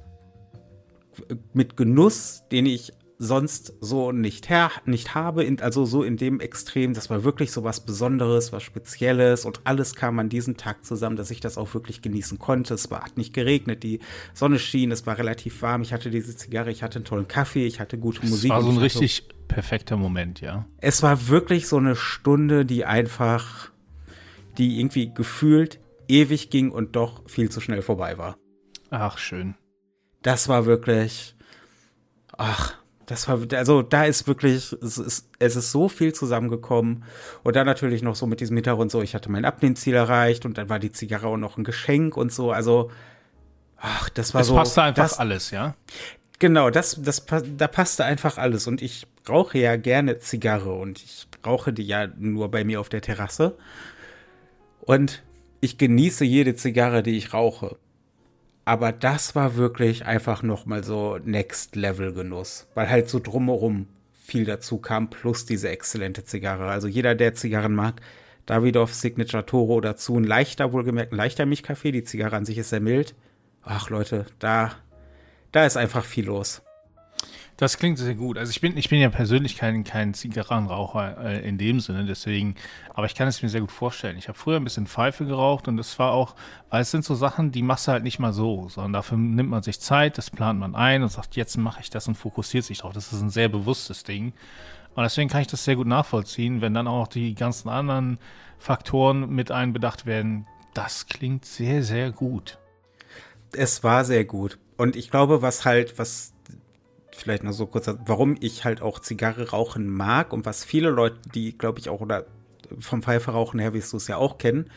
mit 1.52 1.76
Genuss, 1.76 2.45
den 2.52 2.66
ich 2.66 2.92
sonst 3.18 3.75
so 3.80 4.12
nicht, 4.12 4.49
her 4.49 4.70
nicht 4.85 5.14
habe, 5.14 5.44
in, 5.44 5.61
also 5.61 5.85
so 5.85 6.02
in 6.02 6.16
dem 6.16 6.40
Extrem, 6.40 6.92
das 6.92 7.08
war 7.08 7.25
wirklich 7.25 7.50
so 7.50 7.64
was 7.64 7.85
Besonderes, 7.85 8.52
was 8.52 8.62
Spezielles 8.62 9.44
und 9.44 9.61
alles 9.64 9.94
kam 9.94 10.18
an 10.18 10.28
diesem 10.28 10.56
Tag 10.56 10.85
zusammen, 10.85 11.16
dass 11.16 11.30
ich 11.30 11.40
das 11.40 11.56
auch 11.56 11.73
wirklich 11.75 12.02
genießen 12.02 12.38
konnte. 12.38 12.75
Es 12.75 12.90
war, 12.90 13.02
hat 13.02 13.16
nicht 13.16 13.32
geregnet, 13.32 13.82
die 13.82 14.00
Sonne 14.35 14.58
schien, 14.58 14.92
es 14.92 15.06
war 15.06 15.18
relativ 15.18 15.62
warm, 15.62 15.82
ich 15.82 15.92
hatte 15.92 16.11
diese 16.11 16.37
Zigarre, 16.37 16.70
ich 16.70 16.82
hatte 16.82 16.96
einen 16.96 17.04
tollen 17.04 17.28
Kaffee, 17.28 17.66
ich 17.66 17.80
hatte 17.80 17.99
gute 17.99 18.26
Musik. 18.26 18.50
Es 18.50 18.56
war 18.56 18.62
so 18.62 18.70
ein 18.70 18.78
richtig 18.78 19.25
hatte, 19.25 19.35
perfekter 19.49 19.96
Moment, 19.96 20.40
ja. 20.40 20.66
Es 20.78 21.02
war 21.02 21.28
wirklich 21.28 21.68
so 21.68 21.78
eine 21.78 21.96
Stunde, 21.96 22.66
die 22.66 22.85
einfach, 22.85 23.70
die 24.58 24.78
irgendwie 24.78 25.12
gefühlt 25.12 25.80
ewig 26.08 26.50
ging 26.50 26.70
und 26.70 26.96
doch 26.96 27.28
viel 27.28 27.50
zu 27.50 27.61
schnell 27.61 27.82
vorbei 27.82 28.18
war. 28.18 28.37
Ach, 28.90 29.18
schön. 29.18 29.54
Das 30.23 30.49
war 30.49 30.66
wirklich, 30.66 31.35
ach, 32.37 32.76
das 33.06 33.28
war, 33.28 33.40
also 33.52 33.82
da 33.82 34.04
ist 34.04 34.26
wirklich, 34.26 34.72
es 34.72 34.98
ist, 34.98 35.28
es 35.38 35.56
ist 35.56 35.70
so 35.70 35.88
viel 35.88 36.12
zusammengekommen. 36.12 37.04
Und 37.44 37.54
dann 37.54 37.66
natürlich 37.66 38.02
noch 38.02 38.16
so 38.16 38.26
mit 38.26 38.40
diesem 38.40 38.56
Hintergrund 38.56 38.90
so, 38.90 39.00
ich 39.00 39.14
hatte 39.14 39.30
mein 39.30 39.44
Abnehmziel 39.44 39.94
erreicht 39.94 40.44
und 40.44 40.58
dann 40.58 40.68
war 40.68 40.80
die 40.80 40.90
Zigarre 40.90 41.28
auch 41.28 41.36
noch 41.36 41.56
ein 41.56 41.62
Geschenk 41.64 42.16
und 42.16 42.32
so. 42.32 42.50
Also, 42.50 42.90
ach, 43.76 44.08
das 44.10 44.34
war 44.34 44.40
es 44.40 44.48
so. 44.48 44.54
Es 44.54 44.58
passte 44.58 44.82
einfach 44.82 45.04
das, 45.04 45.18
alles, 45.20 45.52
ja? 45.52 45.76
Genau, 46.40 46.70
das, 46.70 47.00
das, 47.00 47.25
da 47.25 47.68
passte 47.68 48.04
einfach 48.04 48.38
alles. 48.38 48.66
Und 48.66 48.82
ich 48.82 49.06
rauche 49.28 49.58
ja 49.58 49.76
gerne 49.76 50.18
Zigarre 50.18 50.75
und 50.75 51.02
ich 51.02 51.28
rauche 51.46 51.72
die 51.72 51.84
ja 51.84 52.08
nur 52.18 52.50
bei 52.50 52.64
mir 52.64 52.80
auf 52.80 52.88
der 52.88 53.02
Terrasse. 53.02 53.56
Und 54.80 55.23
ich 55.60 55.78
genieße 55.78 56.25
jede 56.25 56.56
Zigarre, 56.56 57.04
die 57.04 57.16
ich 57.16 57.32
rauche. 57.32 57.76
Aber 58.66 58.90
das 58.90 59.36
war 59.36 59.54
wirklich 59.54 60.06
einfach 60.06 60.42
nochmal 60.42 60.82
so 60.82 61.18
Next 61.24 61.76
Level 61.76 62.12
Genuss, 62.12 62.66
weil 62.74 62.90
halt 62.90 63.08
so 63.08 63.20
drumherum 63.20 63.86
viel 64.12 64.44
dazu 64.44 64.78
kam, 64.78 65.08
plus 65.08 65.46
diese 65.46 65.68
exzellente 65.68 66.24
Zigarre. 66.24 66.68
Also 66.68 66.88
jeder, 66.88 67.14
der 67.14 67.34
Zigarren 67.34 67.76
mag, 67.76 68.00
Davidoff 68.44 68.92
Signature 68.92 69.46
Toro 69.46 69.80
dazu, 69.80 70.16
ein 70.16 70.24
leichter, 70.24 70.72
wohlgemerkt, 70.72 71.12
ein 71.12 71.16
leichter 71.16 71.46
Milchkaffee. 71.46 71.92
Die 71.92 72.02
Zigarre 72.02 72.34
an 72.34 72.44
sich 72.44 72.58
ist 72.58 72.70
sehr 72.70 72.80
mild. 72.80 73.14
Ach 73.62 73.88
Leute, 73.88 74.26
da, 74.40 74.72
da 75.52 75.64
ist 75.64 75.76
einfach 75.76 76.04
viel 76.04 76.26
los. 76.26 76.65
Das 77.56 77.78
klingt 77.78 77.99
sehr 77.99 78.14
gut. 78.14 78.36
Also 78.36 78.50
ich 78.50 78.60
bin, 78.60 78.76
ich 78.76 78.90
bin 78.90 79.00
ja 79.00 79.08
persönlich 79.08 79.56
kein, 79.56 79.82
kein 79.82 80.12
Zigarrenraucher 80.12 81.25
äh, 81.25 81.49
in 81.49 81.56
dem 81.56 81.80
Sinne, 81.80 82.04
deswegen, 82.04 82.54
aber 82.92 83.06
ich 83.06 83.14
kann 83.14 83.28
es 83.28 83.42
mir 83.42 83.49
sehr 83.49 83.62
gut 83.62 83.73
vorstellen. 83.73 84.19
Ich 84.19 84.28
habe 84.28 84.36
früher 84.36 84.56
ein 84.56 84.64
bisschen 84.64 84.86
Pfeife 84.86 85.25
geraucht 85.25 85.66
und 85.66 85.78
das 85.78 85.99
war 85.99 86.12
auch, 86.12 86.34
weil 86.69 86.82
es 86.82 86.90
sind 86.90 87.02
so 87.02 87.14
Sachen, 87.14 87.52
die 87.52 87.62
machst 87.62 87.88
du 87.88 87.92
halt 87.92 88.04
nicht 88.04 88.19
mal 88.19 88.34
so, 88.34 88.69
sondern 88.69 88.92
dafür 88.92 89.16
nimmt 89.16 89.49
man 89.49 89.62
sich 89.62 89.80
Zeit, 89.80 90.19
das 90.19 90.30
plant 90.30 90.60
man 90.60 90.75
ein 90.75 91.02
und 91.02 91.08
sagt, 91.08 91.34
jetzt 91.36 91.56
mache 91.56 91.80
ich 91.80 91.88
das 91.88 92.06
und 92.08 92.16
fokussiert 92.16 92.64
sich 92.64 92.78
drauf. 92.78 92.92
Das 92.92 93.10
ist 93.10 93.23
ein 93.23 93.30
sehr 93.30 93.49
bewusstes 93.49 94.04
Ding. 94.04 94.34
Und 94.95 95.02
deswegen 95.02 95.30
kann 95.30 95.40
ich 95.40 95.47
das 95.47 95.64
sehr 95.64 95.76
gut 95.76 95.86
nachvollziehen, 95.86 96.60
wenn 96.60 96.75
dann 96.75 96.88
auch 96.88 97.08
die 97.08 97.34
ganzen 97.34 97.71
anderen 97.71 98.19
Faktoren 98.58 99.30
mit 99.30 99.50
einbedacht 99.50 100.04
werden. 100.04 100.47
Das 100.75 101.06
klingt 101.06 101.47
sehr, 101.47 101.82
sehr 101.82 102.12
gut. 102.12 102.58
Es 103.52 103.82
war 103.82 104.04
sehr 104.04 104.26
gut. 104.26 104.58
Und 104.76 104.95
ich 104.95 105.10
glaube, 105.10 105.40
was 105.40 105.64
halt, 105.64 105.99
was 105.99 106.34
vielleicht 107.16 107.44
noch 107.44 107.52
so 107.52 107.66
kurz, 107.66 107.90
warum 108.04 108.36
ich 108.40 108.64
halt 108.64 108.82
auch 108.82 108.98
Zigarre 108.98 109.50
rauchen 109.50 109.88
mag 109.88 110.32
und 110.32 110.46
was 110.46 110.64
viele 110.64 110.90
Leute, 110.90 111.18
die 111.34 111.56
glaube 111.56 111.78
ich 111.78 111.88
auch 111.88 112.00
oder 112.00 112.26
vom 112.78 113.02
Pfeife 113.02 113.30
rauchen 113.30 113.60
her, 113.60 113.74
wie 113.74 113.80
du 113.80 113.96
es 113.96 114.08
ja 114.08 114.16
auch 114.16 114.38
kennen, 114.38 114.70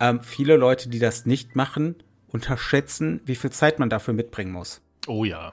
ähm, 0.00 0.22
viele 0.22 0.56
Leute, 0.56 0.88
die 0.88 0.98
das 0.98 1.26
nicht 1.26 1.56
machen, 1.56 1.96
unterschätzen, 2.28 3.20
wie 3.24 3.34
viel 3.34 3.50
Zeit 3.50 3.78
man 3.78 3.90
dafür 3.90 4.14
mitbringen 4.14 4.52
muss. 4.52 4.80
Oh 5.06 5.24
ja. 5.24 5.52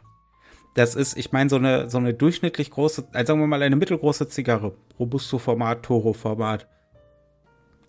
Das 0.76 0.96
ist, 0.96 1.18
ich 1.18 1.32
meine, 1.32 1.50
so 1.50 1.56
eine, 1.56 1.90
so 1.90 1.98
eine 1.98 2.14
durchschnittlich 2.14 2.70
große, 2.70 3.08
also 3.14 3.28
sagen 3.28 3.40
wir 3.40 3.48
mal 3.48 3.64
eine 3.64 3.78
mittelgroße 3.78 4.28
Zigarre, 4.28 4.76
Robusto-Format, 5.00 5.84
Toro-Format. 5.84 6.68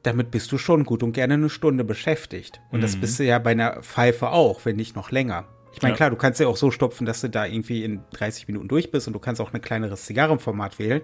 Damit 0.05 0.31
bist 0.31 0.53
du 0.53 0.59
schon 0.59 0.85
gut 0.85 1.03
und 1.03 1.13
gerne 1.13 1.35
eine 1.35 1.51
Stunde 1.51 1.83
beschäftigt. 1.83 2.61
Und 2.71 2.79
mhm. 2.79 2.83
das 2.83 2.97
bist 2.97 3.19
du 3.19 3.25
ja 3.25 3.41
bei 3.41 3.51
einer 3.51 3.83
Pfeife 3.83 4.31
auch, 4.31 4.65
wenn 4.65 4.77
nicht 4.77 4.95
noch 4.95 5.11
länger. 5.11 5.49
Ich 5.77 5.83
meine, 5.83 5.93
ja. 5.93 5.97
klar, 5.97 6.11
du 6.11 6.17
kannst 6.17 6.41
ja 6.41 6.49
auch 6.49 6.57
so 6.57 6.71
stopfen, 6.71 7.05
dass 7.05 7.21
du 7.21 7.29
da 7.29 7.45
irgendwie 7.45 7.85
in 7.85 8.01
30 8.15 8.49
Minuten 8.49 8.67
durch 8.67 8.91
bist 8.91 9.07
und 9.09 9.13
du 9.13 9.19
kannst 9.19 9.43
auch 9.43 9.53
ein 9.53 9.61
kleineres 9.61 10.07
Zigarrenformat 10.07 10.79
wählen. 10.79 11.03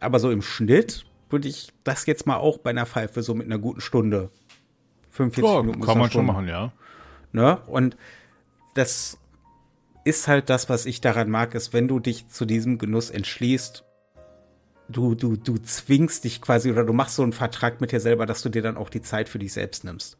Aber 0.00 0.18
so 0.18 0.30
im 0.30 0.40
Schnitt 0.40 1.04
würde 1.28 1.48
ich 1.48 1.68
das 1.84 2.06
jetzt 2.06 2.26
mal 2.26 2.38
auch 2.38 2.56
bei 2.56 2.70
einer 2.70 2.86
Pfeife 2.86 3.22
so 3.22 3.34
mit 3.34 3.44
einer 3.44 3.58
guten 3.58 3.82
Stunde, 3.82 4.30
45 5.10 5.44
ja, 5.44 5.62
Minuten. 5.62 5.84
Kann 5.84 5.98
man 5.98 6.10
schon 6.10 6.24
machen, 6.24 6.48
ja. 6.48 6.72
Ne? 7.32 7.58
Und 7.66 7.98
das 8.72 9.18
ist 10.04 10.28
halt 10.28 10.48
das, 10.48 10.70
was 10.70 10.86
ich 10.86 11.02
daran 11.02 11.28
mag, 11.28 11.54
ist, 11.54 11.74
wenn 11.74 11.86
du 11.86 12.00
dich 12.00 12.26
zu 12.28 12.46
diesem 12.46 12.78
Genuss 12.78 13.10
entschließt, 13.10 13.84
du, 14.88 15.14
du, 15.14 15.36
du 15.36 15.58
zwingst 15.58 16.24
dich 16.24 16.40
quasi 16.40 16.70
oder 16.70 16.84
du 16.84 16.94
machst 16.94 17.16
so 17.16 17.22
einen 17.22 17.34
Vertrag 17.34 17.82
mit 17.82 17.92
dir 17.92 18.00
selber, 18.00 18.24
dass 18.24 18.40
du 18.40 18.48
dir 18.48 18.62
dann 18.62 18.78
auch 18.78 18.88
die 18.88 19.02
Zeit 19.02 19.28
für 19.28 19.38
dich 19.38 19.52
selbst 19.52 19.84
nimmst. 19.84 20.16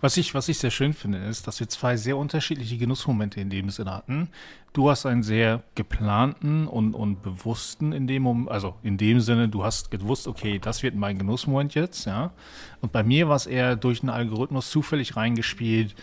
Was 0.00 0.16
ich, 0.16 0.34
was 0.34 0.48
ich 0.48 0.58
sehr 0.58 0.70
schön 0.70 0.92
finde, 0.92 1.18
ist, 1.18 1.46
dass 1.46 1.60
wir 1.60 1.68
zwei 1.68 1.96
sehr 1.96 2.16
unterschiedliche 2.16 2.76
Genussmomente 2.76 3.40
in 3.40 3.50
dem 3.50 3.70
Sinne 3.70 3.92
hatten. 3.92 4.28
Du 4.72 4.90
hast 4.90 5.06
einen 5.06 5.22
sehr 5.22 5.62
geplanten 5.74 6.66
und, 6.66 6.94
und 6.94 7.22
bewussten 7.22 7.92
in 7.92 8.06
dem 8.06 8.22
Moment, 8.22 8.50
also 8.50 8.74
in 8.82 8.98
dem 8.98 9.20
Sinne, 9.20 9.48
du 9.48 9.64
hast 9.64 9.90
gewusst, 9.90 10.26
okay, 10.28 10.58
das 10.58 10.82
wird 10.82 10.94
mein 10.94 11.18
Genussmoment 11.18 11.74
jetzt, 11.74 12.06
ja. 12.06 12.32
Und 12.80 12.92
bei 12.92 13.02
mir 13.02 13.28
war 13.28 13.36
es 13.36 13.46
eher 13.46 13.76
durch 13.76 14.02
einen 14.02 14.10
Algorithmus 14.10 14.70
zufällig 14.70 15.16
reingespielt 15.16 15.94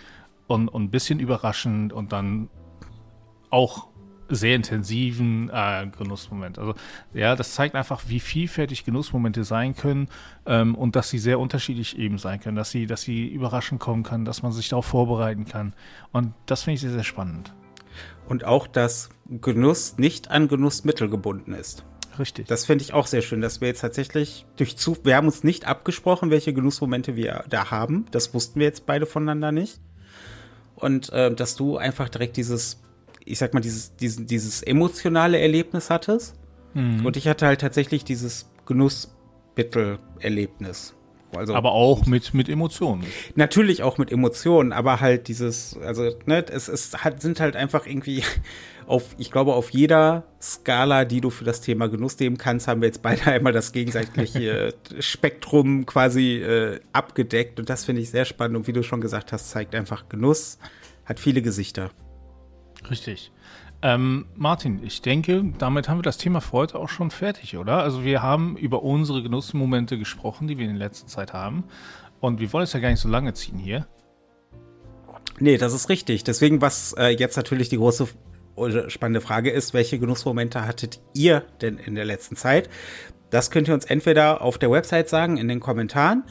und, 0.48 0.68
und 0.68 0.84
ein 0.84 0.90
bisschen 0.90 1.20
überraschend 1.20 1.94
und 1.94 2.12
dann 2.12 2.50
auch 3.52 3.91
sehr 4.36 4.56
intensiven 4.56 5.50
äh, 5.54 5.88
Genussmoment. 5.98 6.60
Also 6.60 6.76
ja, 7.14 7.36
das 7.36 7.54
zeigt 7.54 7.76
einfach, 7.76 8.04
wie 8.08 8.20
vielfältig 8.20 8.86
Genussmomente 8.86 9.44
sein 9.44 9.76
können 9.76 10.08
ähm, 10.46 10.76
und 10.76 10.96
dass 10.96 11.10
sie 11.10 11.20
sehr 11.20 11.40
unterschiedlich 11.40 11.98
eben 11.98 12.18
sein 12.18 12.40
können, 12.40 12.56
dass 12.56 12.72
sie, 12.72 12.86
dass 12.86 13.02
sie 13.02 13.28
überraschend 13.28 13.80
kommen 13.80 14.04
kann, 14.04 14.26
dass 14.26 14.44
man 14.44 14.52
sich 14.52 14.70
darauf 14.70 14.86
vorbereiten 14.86 15.46
kann. 15.46 15.74
Und 16.12 16.34
das 16.46 16.64
finde 16.64 16.76
ich 16.76 16.82
sehr, 16.82 16.92
sehr 16.92 17.04
spannend. 17.04 17.54
Und 18.28 18.46
auch, 18.46 18.68
dass 18.68 19.10
Genuss 19.30 19.98
nicht 19.98 20.32
an 20.32 20.48
Genussmittel 20.48 21.10
gebunden 21.10 21.54
ist. 21.54 21.86
Richtig. 22.20 22.48
Das 22.48 22.66
finde 22.66 22.84
ich 22.84 22.94
auch 22.94 23.08
sehr 23.08 23.22
schön, 23.22 23.42
dass 23.42 23.62
wir 23.62 23.70
jetzt 23.70 23.82
tatsächlich 23.82 24.46
durch 24.58 24.78
zu, 24.78 24.98
wir 25.04 25.16
haben 25.16 25.28
uns 25.28 25.44
nicht 25.44 25.66
abgesprochen, 25.66 26.30
welche 26.30 26.54
Genussmomente 26.54 27.16
wir 27.16 27.44
da 27.50 27.72
haben. 27.72 28.06
Das 28.12 28.34
wussten 28.34 28.60
wir 28.60 28.68
jetzt 28.68 28.86
beide 28.86 29.06
voneinander 29.06 29.52
nicht. 29.52 29.80
Und 30.76 31.10
äh, 31.12 31.34
dass 31.34 31.56
du 31.56 31.78
einfach 31.78 32.10
direkt 32.10 32.38
dieses 32.38 32.82
ich 33.26 33.40
sag 33.40 33.54
mal, 33.54 33.60
dieses, 33.60 33.96
dieses, 33.96 34.26
dieses 34.26 34.64
emotionale 34.64 35.40
Erlebnis 35.40 35.90
hattest. 35.90 36.36
Mhm. 36.74 37.06
Und 37.06 37.18
ich 37.18 37.28
hatte 37.28 37.46
halt 37.46 37.62
tatsächlich 37.62 38.04
dieses 38.04 38.50
Genussmittel-Erlebnis. 38.66 40.96
Also, 41.36 41.56
aber 41.56 41.72
auch 41.72 42.06
mit, 42.06 42.34
mit 42.34 42.50
Emotionen. 42.50 43.06
Natürlich 43.36 43.84
auch 43.84 43.98
mit 43.98 44.12
Emotionen, 44.12 44.74
aber 44.74 45.00
halt 45.00 45.30
dieses, 45.30 45.78
also, 45.78 46.12
ne, 46.26 46.46
es, 46.50 46.68
es 46.68 47.04
hat, 47.04 47.22
sind 47.22 47.40
halt 47.40 47.56
einfach 47.56 47.88
irgendwie 47.88 48.24
auf, 48.86 49.16
ich 49.18 49.32
glaube, 49.32 49.54
auf 49.54 49.70
jeder 49.70 50.26
Skala, 50.42 51.06
die 51.06 51.22
du 51.22 51.30
für 51.30 51.46
das 51.46 51.62
Thema 51.62 51.88
Genuss 51.88 52.20
nehmen 52.20 52.38
kannst, 52.38 52.68
haben 52.68 52.82
wir 52.82 52.88
jetzt 52.88 53.02
beide 53.02 53.26
einmal 53.28 53.54
das 53.54 53.72
gegenseitige 53.72 54.74
Spektrum 55.00 55.86
quasi 55.86 56.38
äh, 56.38 56.80
abgedeckt. 56.92 57.60
Und 57.60 57.70
das 57.70 57.86
finde 57.86 58.02
ich 58.02 58.10
sehr 58.10 58.26
spannend. 58.26 58.58
Und 58.58 58.68
wie 58.68 58.74
du 58.74 58.84
schon 58.84 59.00
gesagt 59.00 59.32
hast, 59.32 59.52
zeigt 59.52 59.74
einfach 59.74 60.10
Genuss, 60.10 60.58
hat 61.06 61.20
viele 61.20 61.42
Gesichter. 61.42 61.92
Richtig. 62.90 63.32
Ähm, 63.84 64.26
Martin, 64.36 64.82
ich 64.84 65.02
denke, 65.02 65.44
damit 65.58 65.90
haben 65.90 65.98
wir 65.98 66.04
das 66.04 66.18
Thema 66.18 66.40
für 66.40 66.52
heute 66.54 66.80
auch 66.80 66.90
schon 66.90 67.10
fertig, 67.10 67.58
oder? 67.58 67.82
Also 67.82 68.04
wir 68.04 68.22
haben 68.22 68.56
über 68.58 68.84
unsere 68.84 69.24
Genussmomente 69.24 69.98
gesprochen, 69.98 70.48
die 70.48 70.58
wir 70.58 70.66
in 70.66 70.78
der 70.78 70.88
letzten 70.88 71.08
Zeit 71.08 71.34
haben. 71.34 71.64
Und 72.20 72.40
wir 72.40 72.54
wollen 72.54 72.66
es 72.66 72.74
ja 72.74 72.80
gar 72.80 72.90
nicht 72.90 73.00
so 73.00 73.10
lange 73.10 73.34
ziehen 73.34 73.58
hier. 73.58 73.88
Nee, 75.40 75.58
das 75.58 75.74
ist 75.74 75.90
richtig. 75.90 76.24
Deswegen, 76.24 76.62
was 76.62 76.94
äh, 76.94 77.08
jetzt 77.08 77.36
natürlich 77.36 77.70
die 77.70 77.78
große 77.78 78.08
spannende 78.90 79.22
Frage 79.22 79.50
ist, 79.50 79.74
welche 79.74 79.98
Genussmomente 79.98 80.66
hattet 80.66 81.00
ihr 81.14 81.44
denn 81.62 81.78
in 81.78 81.96
der 81.96 82.06
letzten 82.06 82.36
Zeit? 82.36 82.70
Das 83.32 83.50
könnt 83.50 83.68
ihr 83.68 83.74
uns 83.74 83.86
entweder 83.86 84.42
auf 84.42 84.60
der 84.60 84.70
Website 84.70 85.10
sagen, 85.10 85.38
in 85.38 85.48
den 85.48 85.60
Kommentaren 85.60 86.24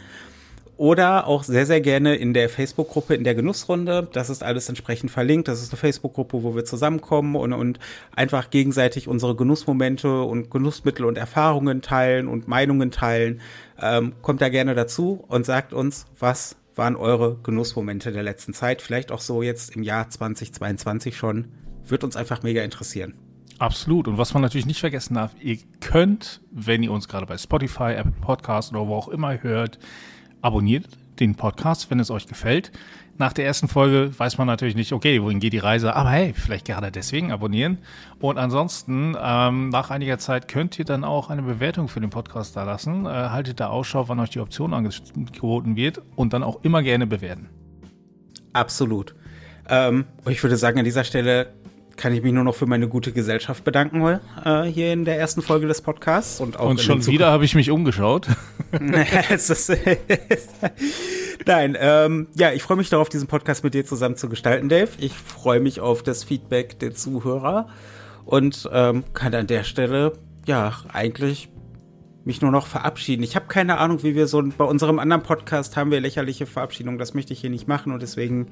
oder 0.80 1.26
auch 1.26 1.42
sehr, 1.44 1.66
sehr 1.66 1.82
gerne 1.82 2.16
in 2.16 2.32
der 2.32 2.48
Facebook-Gruppe 2.48 3.14
in 3.14 3.22
der 3.22 3.34
Genussrunde. 3.34 4.08
Das 4.14 4.30
ist 4.30 4.42
alles 4.42 4.66
entsprechend 4.70 5.10
verlinkt. 5.10 5.46
Das 5.46 5.60
ist 5.60 5.70
eine 5.70 5.76
Facebook-Gruppe, 5.76 6.42
wo 6.42 6.54
wir 6.56 6.64
zusammenkommen 6.64 7.36
und, 7.36 7.52
und 7.52 7.78
einfach 8.16 8.48
gegenseitig 8.48 9.06
unsere 9.06 9.36
Genussmomente 9.36 10.22
und 10.22 10.50
Genussmittel 10.50 11.04
und 11.04 11.18
Erfahrungen 11.18 11.82
teilen 11.82 12.28
und 12.28 12.48
Meinungen 12.48 12.90
teilen. 12.90 13.42
Ähm, 13.78 14.14
kommt 14.22 14.40
da 14.40 14.48
gerne 14.48 14.74
dazu 14.74 15.22
und 15.28 15.44
sagt 15.44 15.74
uns, 15.74 16.06
was 16.18 16.56
waren 16.76 16.96
eure 16.96 17.36
Genussmomente 17.42 18.10
der 18.10 18.22
letzten 18.22 18.54
Zeit? 18.54 18.80
Vielleicht 18.80 19.12
auch 19.12 19.20
so 19.20 19.42
jetzt 19.42 19.76
im 19.76 19.82
Jahr 19.82 20.08
2022 20.08 21.14
schon. 21.14 21.48
Wird 21.84 22.04
uns 22.04 22.16
einfach 22.16 22.42
mega 22.42 22.62
interessieren. 22.62 23.12
Absolut. 23.58 24.08
Und 24.08 24.16
was 24.16 24.32
man 24.32 24.42
natürlich 24.42 24.64
nicht 24.64 24.80
vergessen 24.80 25.12
darf, 25.12 25.32
ihr 25.42 25.58
könnt, 25.80 26.40
wenn 26.50 26.82
ihr 26.82 26.90
uns 26.90 27.06
gerade 27.06 27.26
bei 27.26 27.36
Spotify, 27.36 27.92
Apple 27.98 28.14
Podcast 28.22 28.72
oder 28.72 28.86
wo 28.86 28.94
auch 28.94 29.08
immer 29.08 29.42
hört, 29.42 29.78
abonniert 30.42 30.86
den 31.20 31.34
Podcast, 31.34 31.90
wenn 31.90 32.00
es 32.00 32.10
euch 32.10 32.26
gefällt. 32.26 32.72
Nach 33.18 33.34
der 33.34 33.44
ersten 33.44 33.68
Folge 33.68 34.18
weiß 34.18 34.38
man 34.38 34.46
natürlich 34.46 34.74
nicht, 34.74 34.94
okay, 34.94 35.22
wohin 35.22 35.40
geht 35.40 35.52
die 35.52 35.58
Reise, 35.58 35.94
aber 35.94 36.08
hey, 36.08 36.32
vielleicht 36.34 36.64
gerade 36.66 36.90
deswegen 36.90 37.32
abonnieren. 37.32 37.76
Und 38.18 38.38
ansonsten, 38.38 39.14
ähm, 39.22 39.68
nach 39.68 39.90
einiger 39.90 40.18
Zeit 40.18 40.48
könnt 40.48 40.78
ihr 40.78 40.86
dann 40.86 41.04
auch 41.04 41.28
eine 41.28 41.42
Bewertung 41.42 41.88
für 41.88 42.00
den 42.00 42.08
Podcast 42.08 42.56
da 42.56 42.64
lassen. 42.64 43.04
Äh, 43.04 43.10
haltet 43.10 43.60
da 43.60 43.68
Ausschau, 43.68 44.08
wann 44.08 44.20
euch 44.20 44.30
die 44.30 44.40
Option 44.40 44.72
angeboten 44.72 45.76
wird 45.76 46.00
und 46.16 46.32
dann 46.32 46.42
auch 46.42 46.64
immer 46.64 46.82
gerne 46.82 47.06
bewerten. 47.06 47.50
Absolut. 48.54 49.14
Ähm, 49.68 50.06
ich 50.26 50.42
würde 50.42 50.56
sagen, 50.56 50.78
an 50.78 50.86
dieser 50.86 51.04
Stelle 51.04 51.52
kann 52.00 52.14
ich 52.14 52.22
mich 52.22 52.32
nur 52.32 52.44
noch 52.44 52.54
für 52.54 52.64
meine 52.64 52.88
gute 52.88 53.12
Gesellschaft 53.12 53.62
bedanken 53.62 54.00
äh, 54.42 54.62
hier 54.62 54.90
in 54.90 55.04
der 55.04 55.18
ersten 55.18 55.42
Folge 55.42 55.66
des 55.66 55.82
Podcasts. 55.82 56.40
Und, 56.40 56.58
auch 56.58 56.70
und 56.70 56.80
schon 56.80 57.06
wieder 57.06 57.30
habe 57.30 57.44
ich 57.44 57.54
mich 57.54 57.70
umgeschaut. 57.70 58.26
Nein, 61.46 61.76
ähm, 61.78 62.28
ja, 62.34 62.52
ich 62.52 62.62
freue 62.62 62.78
mich 62.78 62.88
darauf, 62.88 63.10
diesen 63.10 63.28
Podcast 63.28 63.64
mit 63.64 63.74
dir 63.74 63.84
zusammen 63.84 64.16
zu 64.16 64.30
gestalten, 64.30 64.70
Dave. 64.70 64.88
Ich 64.98 65.12
freue 65.12 65.60
mich 65.60 65.80
auf 65.80 66.02
das 66.02 66.24
Feedback 66.24 66.78
der 66.78 66.94
Zuhörer 66.94 67.68
und 68.24 68.66
ähm, 68.72 69.04
kann 69.12 69.34
an 69.34 69.46
der 69.46 69.64
Stelle 69.64 70.14
ja 70.46 70.72
eigentlich 70.90 71.50
mich 72.24 72.42
nur 72.42 72.50
noch 72.50 72.66
verabschieden. 72.66 73.22
Ich 73.22 73.36
habe 73.36 73.46
keine 73.46 73.78
Ahnung, 73.78 74.02
wie 74.02 74.14
wir 74.14 74.26
so 74.26 74.42
bei 74.42 74.64
unserem 74.64 74.98
anderen 74.98 75.22
Podcast 75.22 75.76
haben 75.76 75.90
wir 75.90 76.00
lächerliche 76.00 76.46
Verabschiedungen. 76.46 76.98
Das 76.98 77.14
möchte 77.14 77.32
ich 77.32 77.40
hier 77.40 77.50
nicht 77.50 77.68
machen 77.68 77.92
und 77.92 78.02
deswegen 78.02 78.48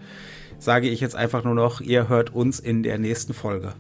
sage 0.59 0.89
ich 0.89 1.01
jetzt 1.01 1.17
einfach 1.17 1.45
nur 1.45 1.55
noch, 1.55 1.81
ihr 1.81 2.09
hört 2.09 2.35
uns 2.35 2.61
in 2.61 2.83
der 2.83 2.99
nächsten 2.99 3.35
Folge. 3.35 3.75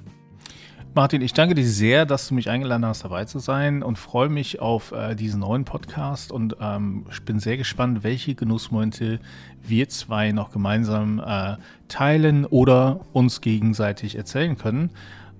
Martin, 0.94 1.22
ich 1.22 1.32
danke 1.32 1.54
dir 1.54 1.66
sehr, 1.66 2.06
dass 2.06 2.28
du 2.28 2.34
mich 2.34 2.50
eingeladen 2.50 2.84
hast, 2.84 3.04
dabei 3.04 3.24
zu 3.24 3.38
sein 3.38 3.82
und 3.82 3.98
freue 3.98 4.28
mich 4.28 4.60
auf 4.60 4.90
äh, 4.92 5.14
diesen 5.14 5.40
neuen 5.40 5.64
Podcast 5.64 6.32
und 6.32 6.56
ähm, 6.60 7.04
bin 7.24 7.38
sehr 7.38 7.56
gespannt, 7.56 8.02
welche 8.02 8.34
Genussmomente 8.34 9.20
wir 9.62 9.88
zwei 9.90 10.32
noch 10.32 10.50
gemeinsam 10.50 11.22
äh, 11.24 11.56
teilen 11.88 12.46
oder 12.46 13.00
uns 13.12 13.40
gegenseitig 13.40 14.16
erzählen 14.16 14.56
können. 14.56 14.90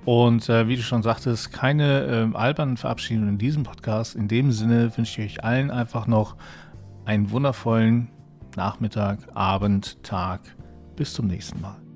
Und 0.05 0.49
äh, 0.49 0.69
wie 0.69 0.77
du 0.77 0.83
schon 0.83 1.03
sagtest, 1.03 1.53
keine 1.53 2.31
äh, 2.33 2.37
albernen 2.37 2.77
Verabschiedungen 2.77 3.31
in 3.31 3.39
diesem 3.39 3.63
Podcast. 3.63 4.15
In 4.15 4.29
dem 4.29 4.53
Sinne 4.53 4.97
wünsche 4.97 5.23
ich 5.23 5.39
euch 5.39 5.45
allen 5.45 5.71
einfach 5.71 6.07
noch 6.07 6.37
einen 7.05 7.31
wundervollen 7.31 8.09
Nachmittag, 8.57 9.19
Abend, 9.35 10.03
Tag. 10.03 10.41
Bis 10.97 11.13
zum 11.13 11.27
nächsten 11.27 11.61
Mal. 11.61 11.88